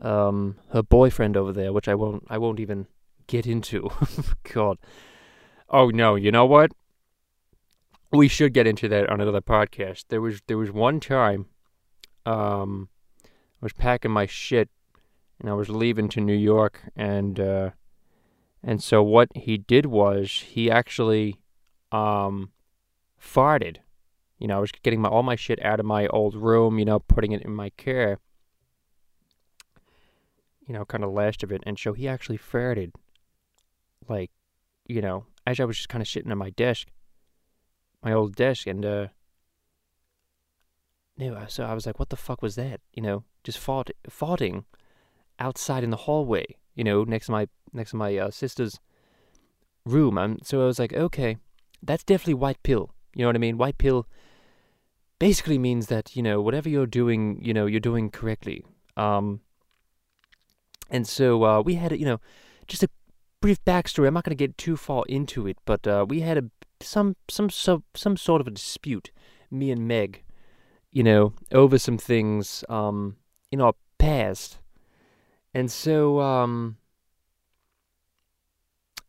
um 0.00 0.56
her 0.70 0.82
boyfriend 0.82 1.36
over 1.36 1.52
there, 1.52 1.72
which 1.72 1.88
I 1.88 1.94
won't 1.94 2.24
I 2.28 2.38
won't 2.38 2.60
even 2.60 2.86
get 3.26 3.46
into. 3.46 3.90
God. 4.54 4.78
Oh 5.70 5.88
no, 5.90 6.14
you 6.14 6.30
know 6.30 6.46
what? 6.46 6.72
We 8.10 8.28
should 8.28 8.54
get 8.54 8.66
into 8.66 8.88
that 8.88 9.10
on 9.10 9.20
another 9.20 9.42
podcast. 9.42 10.04
There 10.08 10.20
was 10.20 10.40
there 10.46 10.58
was 10.58 10.70
one 10.70 11.00
time 11.00 11.46
um 12.24 12.88
I 13.24 13.60
was 13.60 13.72
packing 13.72 14.10
my 14.10 14.26
shit 14.26 14.70
and 15.40 15.50
I 15.50 15.54
was 15.54 15.68
leaving 15.68 16.08
to 16.10 16.20
New 16.20 16.36
York 16.36 16.82
and 16.96 17.38
uh 17.38 17.70
and 18.62 18.82
so 18.82 19.02
what 19.02 19.28
he 19.34 19.58
did 19.58 19.86
was 19.86 20.44
he 20.46 20.70
actually 20.70 21.36
um 21.92 22.50
farted. 23.22 23.78
You 24.38 24.46
know, 24.46 24.56
I 24.56 24.60
was 24.60 24.72
getting 24.72 25.00
my 25.00 25.08
all 25.08 25.22
my 25.22 25.36
shit 25.36 25.62
out 25.62 25.80
of 25.80 25.86
my 25.86 26.06
old 26.08 26.34
room, 26.34 26.78
you 26.78 26.84
know, 26.84 27.00
putting 27.00 27.32
it 27.32 27.42
in 27.42 27.54
my 27.54 27.70
car. 27.70 28.20
You 30.66 30.74
know, 30.74 30.84
kind 30.84 31.02
of 31.02 31.10
last 31.10 31.42
of 31.42 31.50
it, 31.50 31.62
and 31.64 31.78
so 31.78 31.94
he 31.94 32.06
actually 32.06 32.36
farted, 32.36 32.92
like, 34.06 34.30
you 34.86 35.00
know, 35.00 35.24
as 35.46 35.58
I 35.60 35.64
was 35.64 35.78
just 35.78 35.88
kind 35.88 36.02
of 36.02 36.08
sitting 36.08 36.30
on 36.30 36.36
my 36.36 36.50
desk, 36.50 36.88
my 38.02 38.12
old 38.12 38.36
desk, 38.36 38.66
and 38.66 38.84
uh, 38.84 39.06
no, 41.16 41.44
so 41.48 41.64
I 41.64 41.74
was 41.74 41.86
like, 41.86 41.98
what 41.98 42.10
the 42.10 42.16
fuck 42.16 42.42
was 42.42 42.54
that? 42.54 42.80
You 42.92 43.02
know, 43.02 43.24
just 43.42 43.58
fart, 43.58 43.90
farting 44.08 44.64
outside 45.38 45.84
in 45.84 45.90
the 45.90 45.96
hallway, 45.96 46.46
you 46.74 46.84
know, 46.84 47.04
next 47.04 47.26
to 47.26 47.32
my 47.32 47.48
next 47.72 47.90
to 47.90 47.96
my 47.96 48.16
uh, 48.16 48.30
sister's 48.30 48.78
room. 49.84 50.16
I'm, 50.18 50.38
so 50.42 50.62
I 50.62 50.66
was 50.66 50.78
like, 50.78 50.92
okay, 50.92 51.38
that's 51.82 52.04
definitely 52.04 52.34
white 52.34 52.62
pill. 52.62 52.90
You 53.14 53.22
know 53.22 53.28
what 53.28 53.36
I 53.36 53.40
mean? 53.40 53.58
White 53.58 53.78
pill 53.78 54.06
basically 55.18 55.58
means 55.58 55.88
that 55.88 56.14
you 56.14 56.22
know 56.22 56.40
whatever 56.40 56.68
you're 56.68 56.86
doing, 56.86 57.40
you 57.42 57.52
know, 57.52 57.66
you're 57.66 57.80
doing 57.80 58.10
correctly. 58.10 58.64
Um, 58.96 59.40
and 60.90 61.06
so 61.06 61.44
uh, 61.44 61.60
we 61.60 61.74
had, 61.74 61.92
you 61.92 62.04
know, 62.04 62.20
just 62.66 62.82
a 62.82 62.88
brief 63.40 63.62
backstory. 63.64 64.06
I'm 64.06 64.14
not 64.14 64.24
going 64.24 64.36
to 64.36 64.46
get 64.46 64.56
too 64.56 64.76
far 64.76 65.04
into 65.08 65.46
it, 65.46 65.58
but 65.64 65.86
uh, 65.86 66.06
we 66.08 66.20
had 66.20 66.38
a 66.38 66.44
some 66.80 67.16
some 67.28 67.50
some 67.50 67.84
some 67.94 68.16
sort 68.16 68.40
of 68.40 68.46
a 68.46 68.50
dispute, 68.50 69.10
me 69.50 69.70
and 69.70 69.86
Meg, 69.86 70.24
you 70.92 71.02
know, 71.02 71.32
over 71.52 71.78
some 71.78 71.98
things 71.98 72.64
um, 72.68 73.16
in 73.50 73.60
our 73.60 73.74
past, 73.98 74.58
and 75.54 75.70
so 75.70 76.20
um, 76.20 76.76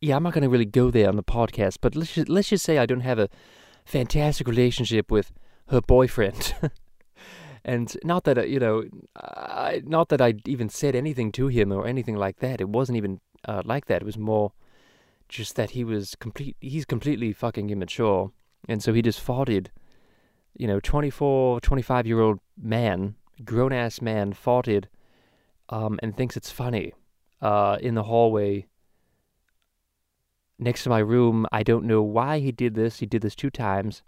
yeah, 0.02 0.16
I'm 0.16 0.24
not 0.24 0.34
going 0.34 0.44
to 0.44 0.50
really 0.50 0.66
go 0.66 0.92
there 0.92 1.10
on 1.10 1.16
the 1.16 1.24
podcast, 1.24 1.78
but 1.82 1.96
let's 1.96 2.14
just, 2.14 2.30
let's 2.30 2.50
just 2.50 2.66
say 2.66 2.78
I 2.78 2.86
don't 2.86 3.02
have 3.02 3.20
a 3.20 3.30
fantastic 3.86 4.48
relationship 4.48 5.12
with 5.12 5.34
her 5.68 5.82
boyfriend. 5.82 6.56
and 7.66 7.96
not 8.04 8.24
that 8.24 8.50
you 8.50 8.60
know, 8.60 8.86
I, 9.16 9.82
not 9.86 10.10
that 10.10 10.22
I 10.22 10.36
even 10.46 10.70
said 10.70 10.96
anything 10.96 11.32
to 11.34 11.48
him 11.48 11.72
or 11.72 11.86
anything 11.86 12.16
like 12.16 12.38
that. 12.40 12.62
It 12.62 12.70
wasn't 12.70 12.98
even 12.98 13.20
uh, 13.46 13.62
like 13.66 13.86
that. 13.86 14.02
It 14.02 14.06
was 14.06 14.18
more 14.18 14.54
just 15.30 15.56
that 15.56 15.72
he 15.72 15.84
was 15.84 16.16
complete. 16.16 16.58
He's 16.60 16.86
completely 16.86 17.32
fucking 17.32 17.70
immature, 17.70 18.32
and 18.68 18.84
so 18.84 18.94
he 18.94 19.02
just 19.02 19.26
farted. 19.26 19.68
You 20.58 20.68
know, 20.68 20.80
24, 20.82 21.62
25 21.62 22.08
year 22.08 22.20
old 22.20 22.40
man, 22.62 23.16
grown 23.46 23.72
ass 23.72 24.02
man, 24.02 24.34
farted, 24.34 24.86
um, 25.70 26.00
and 26.04 26.18
thinks 26.18 26.36
it's 26.36 26.52
funny. 26.52 26.94
Uh, 27.42 27.78
in 27.80 27.96
the 27.96 28.04
hallway 28.04 28.66
next 30.60 30.84
to 30.84 30.90
my 30.90 31.00
room. 31.00 31.48
I 31.52 31.64
don't 31.64 31.86
know 31.86 32.02
why 32.02 32.40
he 32.40 32.52
did 32.52 32.76
this. 32.76 33.00
He 33.00 33.06
did 33.06 33.22
this 33.22 33.36
two 33.36 33.50
times. 33.50 34.04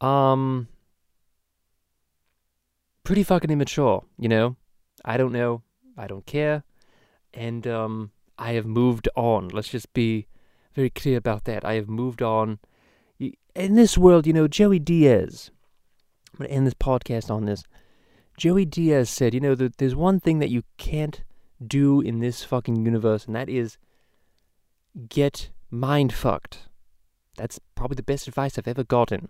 Um, 0.00 0.68
pretty 3.02 3.22
fucking 3.22 3.50
immature, 3.50 4.04
you 4.18 4.28
know? 4.28 4.56
I 5.04 5.16
don't 5.16 5.32
know. 5.32 5.62
I 5.96 6.06
don't 6.06 6.26
care. 6.26 6.62
And, 7.32 7.66
um, 7.66 8.10
I 8.38 8.52
have 8.52 8.66
moved 8.66 9.08
on. 9.16 9.48
Let's 9.48 9.68
just 9.68 9.92
be 9.92 10.26
very 10.74 10.90
clear 10.90 11.18
about 11.18 11.44
that. 11.44 11.64
I 11.64 11.74
have 11.74 11.88
moved 11.88 12.22
on. 12.22 12.60
In 13.18 13.74
this 13.74 13.98
world, 13.98 14.26
you 14.26 14.32
know, 14.32 14.46
Joey 14.46 14.78
Diaz, 14.78 15.50
I'm 16.32 16.38
going 16.38 16.48
to 16.48 16.54
end 16.54 16.66
this 16.66 16.74
podcast 16.74 17.30
on 17.30 17.46
this. 17.46 17.64
Joey 18.36 18.64
Diaz 18.64 19.10
said, 19.10 19.34
you 19.34 19.40
know, 19.40 19.56
that 19.56 19.78
there's 19.78 19.96
one 19.96 20.20
thing 20.20 20.38
that 20.38 20.50
you 20.50 20.62
can't 20.76 21.22
do 21.66 22.00
in 22.00 22.20
this 22.20 22.44
fucking 22.44 22.84
universe, 22.86 23.26
and 23.26 23.34
that 23.34 23.48
is 23.48 23.78
get 25.08 25.50
mind 25.72 26.12
fucked. 26.12 26.68
That's 27.36 27.58
probably 27.74 27.96
the 27.96 28.04
best 28.04 28.28
advice 28.28 28.56
I've 28.56 28.68
ever 28.68 28.84
gotten, 28.84 29.28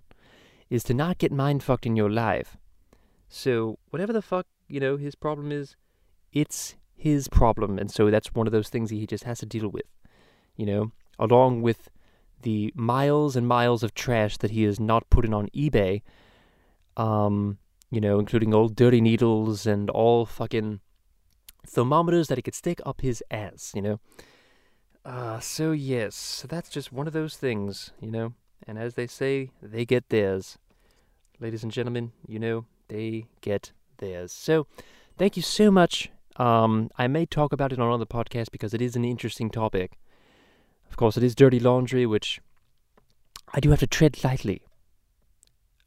is 0.69 0.85
to 0.85 0.95
not 0.95 1.17
get 1.17 1.33
mind 1.33 1.63
fucked 1.63 1.87
in 1.87 1.97
your 1.97 2.11
life. 2.11 2.59
So, 3.31 3.79
whatever 3.89 4.13
the 4.13 4.21
fuck, 4.21 4.47
you 4.69 4.81
know, 4.81 4.99
his 4.99 5.15
problem 5.15 5.51
is, 5.51 5.77
it's 6.33 6.77
his 6.99 7.29
problem. 7.29 7.79
And 7.79 7.91
so 7.91 8.11
that's 8.11 8.35
one 8.35 8.47
of 8.47 8.53
those 8.53 8.69
things 8.69 8.91
he 8.91 9.07
just 9.07 9.25
has 9.25 9.39
to 9.39 9.47
deal 9.47 9.69
with, 9.69 9.87
you 10.57 10.67
know, 10.67 10.93
along 11.19 11.63
with 11.63 11.89
the 12.43 12.73
miles 12.75 13.37
and 13.37 13.47
miles 13.47 13.83
of 13.83 13.95
trash 13.95 14.37
that 14.39 14.51
he 14.51 14.65
is 14.65 14.79
not 14.81 15.09
putting 15.09 15.33
on 15.33 15.49
eBay, 15.51 16.03
um, 16.97 17.59
you 17.91 18.01
know, 18.01 18.19
including 18.19 18.53
old 18.53 18.75
dirty 18.75 19.01
needles 19.01 19.65
and 19.67 19.89
all 19.91 20.27
fucking 20.27 20.81
thermometers 21.67 22.29
that 22.29 22.39
he 22.39 22.43
could 22.43 22.55
stick 22.55 22.81
up 22.85 23.01
his 23.01 23.23
ass, 23.31 23.73
you 23.75 23.83
know. 23.83 24.01
Uh, 25.05 25.39
so 25.39 25.71
yes, 25.71 26.45
that's 26.49 26.69
just 26.69 26.93
one 26.93 27.07
of 27.07 27.13
those 27.13 27.37
things, 27.37 27.93
you 28.01 28.11
know. 28.11 28.35
And 28.67 28.79
as 28.79 28.95
they 28.95 29.07
say, 29.07 29.51
they 29.63 29.85
get 29.85 30.09
theirs. 30.11 30.59
Ladies 31.41 31.63
and 31.63 31.73
gentlemen, 31.73 32.13
you 32.27 32.41
know, 32.41 32.67
they 32.89 33.27
get 33.41 33.73
theirs. 33.99 34.33
So, 34.33 34.67
thank 35.17 35.37
you 35.37 35.43
so 35.43 35.71
much. 35.71 36.11
Um, 36.39 36.91
I 36.97 37.09
may 37.09 37.27
talk 37.27 37.53
about 37.53 37.73
it 37.73 37.79
on 37.79 37.89
another 37.89 38.07
podcast 38.07 38.51
because 38.51 38.73
it 38.73 38.81
is 38.81 38.97
an 38.97 39.05
interesting 39.05 39.51
topic. 39.51 39.99
Of 40.89 40.97
course, 40.97 41.17
it 41.17 41.23
is 41.23 41.35
dirty 41.35 41.61
laundry, 41.61 42.07
which 42.07 42.41
I 43.53 43.61
do 43.61 43.71
have 43.71 43.81
to 43.81 43.87
tread 43.87 44.23
lightly. 44.25 44.63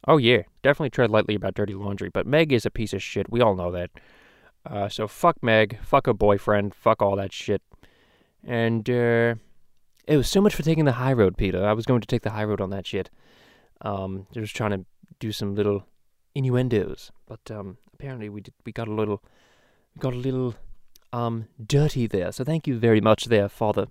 Oh 0.08 0.18
yeah, 0.18 0.44
definitely 0.62 0.90
tread 0.90 1.10
lightly 1.10 1.36
about 1.36 1.54
dirty 1.54 1.74
laundry. 1.74 2.10
But 2.10 2.28
Meg 2.28 2.52
is 2.52 2.66
a 2.66 2.72
piece 2.72 2.94
of 2.94 3.02
shit. 3.02 3.32
We 3.32 3.42
all 3.42 3.56
know 3.56 3.72
that. 3.72 3.92
Uh, 4.66 4.90
so 4.90 5.08
fuck 5.08 5.42
Meg, 5.42 5.80
fuck 5.84 6.06
her 6.06 6.14
boyfriend, 6.14 6.76
fuck 6.76 7.02
all 7.02 7.16
that 7.16 7.34
shit. 7.34 7.62
And 8.44 8.88
uh, 8.90 9.36
it 10.08 10.18
was 10.18 10.30
so 10.30 10.42
much 10.42 10.56
for 10.56 10.64
taking 10.64 10.86
the 10.86 10.94
high 10.94 11.14
road, 11.14 11.38
Peter. 11.38 11.66
I 11.66 11.74
was 11.74 11.86
going 11.86 12.02
to 12.02 12.08
take 12.08 12.24
the 12.24 12.32
high 12.32 12.44
road 12.44 12.62
on 12.62 12.72
that 12.72 12.86
shit. 12.86 13.10
Um, 13.82 14.28
just 14.34 14.56
trying 14.56 14.72
to 14.72 14.86
do 15.20 15.32
some 15.32 15.56
little 15.56 15.86
innuendos, 16.36 17.12
but 17.28 17.40
um, 17.50 17.78
apparently 17.94 18.30
we 18.30 18.42
did, 18.42 18.54
we 18.66 18.72
got 18.72 18.88
a 18.88 18.94
little 18.94 19.24
got 20.00 20.14
a 20.14 20.18
little 20.18 20.56
um 21.14 21.48
dirty 21.64 22.08
there. 22.08 22.32
So 22.32 22.44
thank 22.44 22.68
you 22.68 22.78
very 22.78 23.02
much 23.02 23.26
there, 23.26 23.50
Father. 23.50 23.88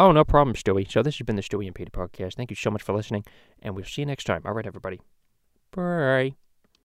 Oh, 0.00 0.12
no 0.12 0.24
problem, 0.24 0.54
Stewie. 0.54 0.90
So 0.90 1.02
this 1.02 1.18
has 1.18 1.24
been 1.24 1.36
the 1.36 1.42
Stewie 1.42 1.66
and 1.66 1.74
Peter 1.74 1.90
podcast. 1.90 2.34
Thank 2.34 2.50
you 2.50 2.56
so 2.56 2.70
much 2.70 2.82
for 2.82 2.94
listening, 2.94 3.24
and 3.60 3.74
we'll 3.74 3.84
see 3.84 4.02
you 4.02 4.06
next 4.06 4.24
time. 4.24 4.42
All 4.44 4.52
right, 4.52 4.66
everybody. 4.66 5.00
Bye. 5.72 6.47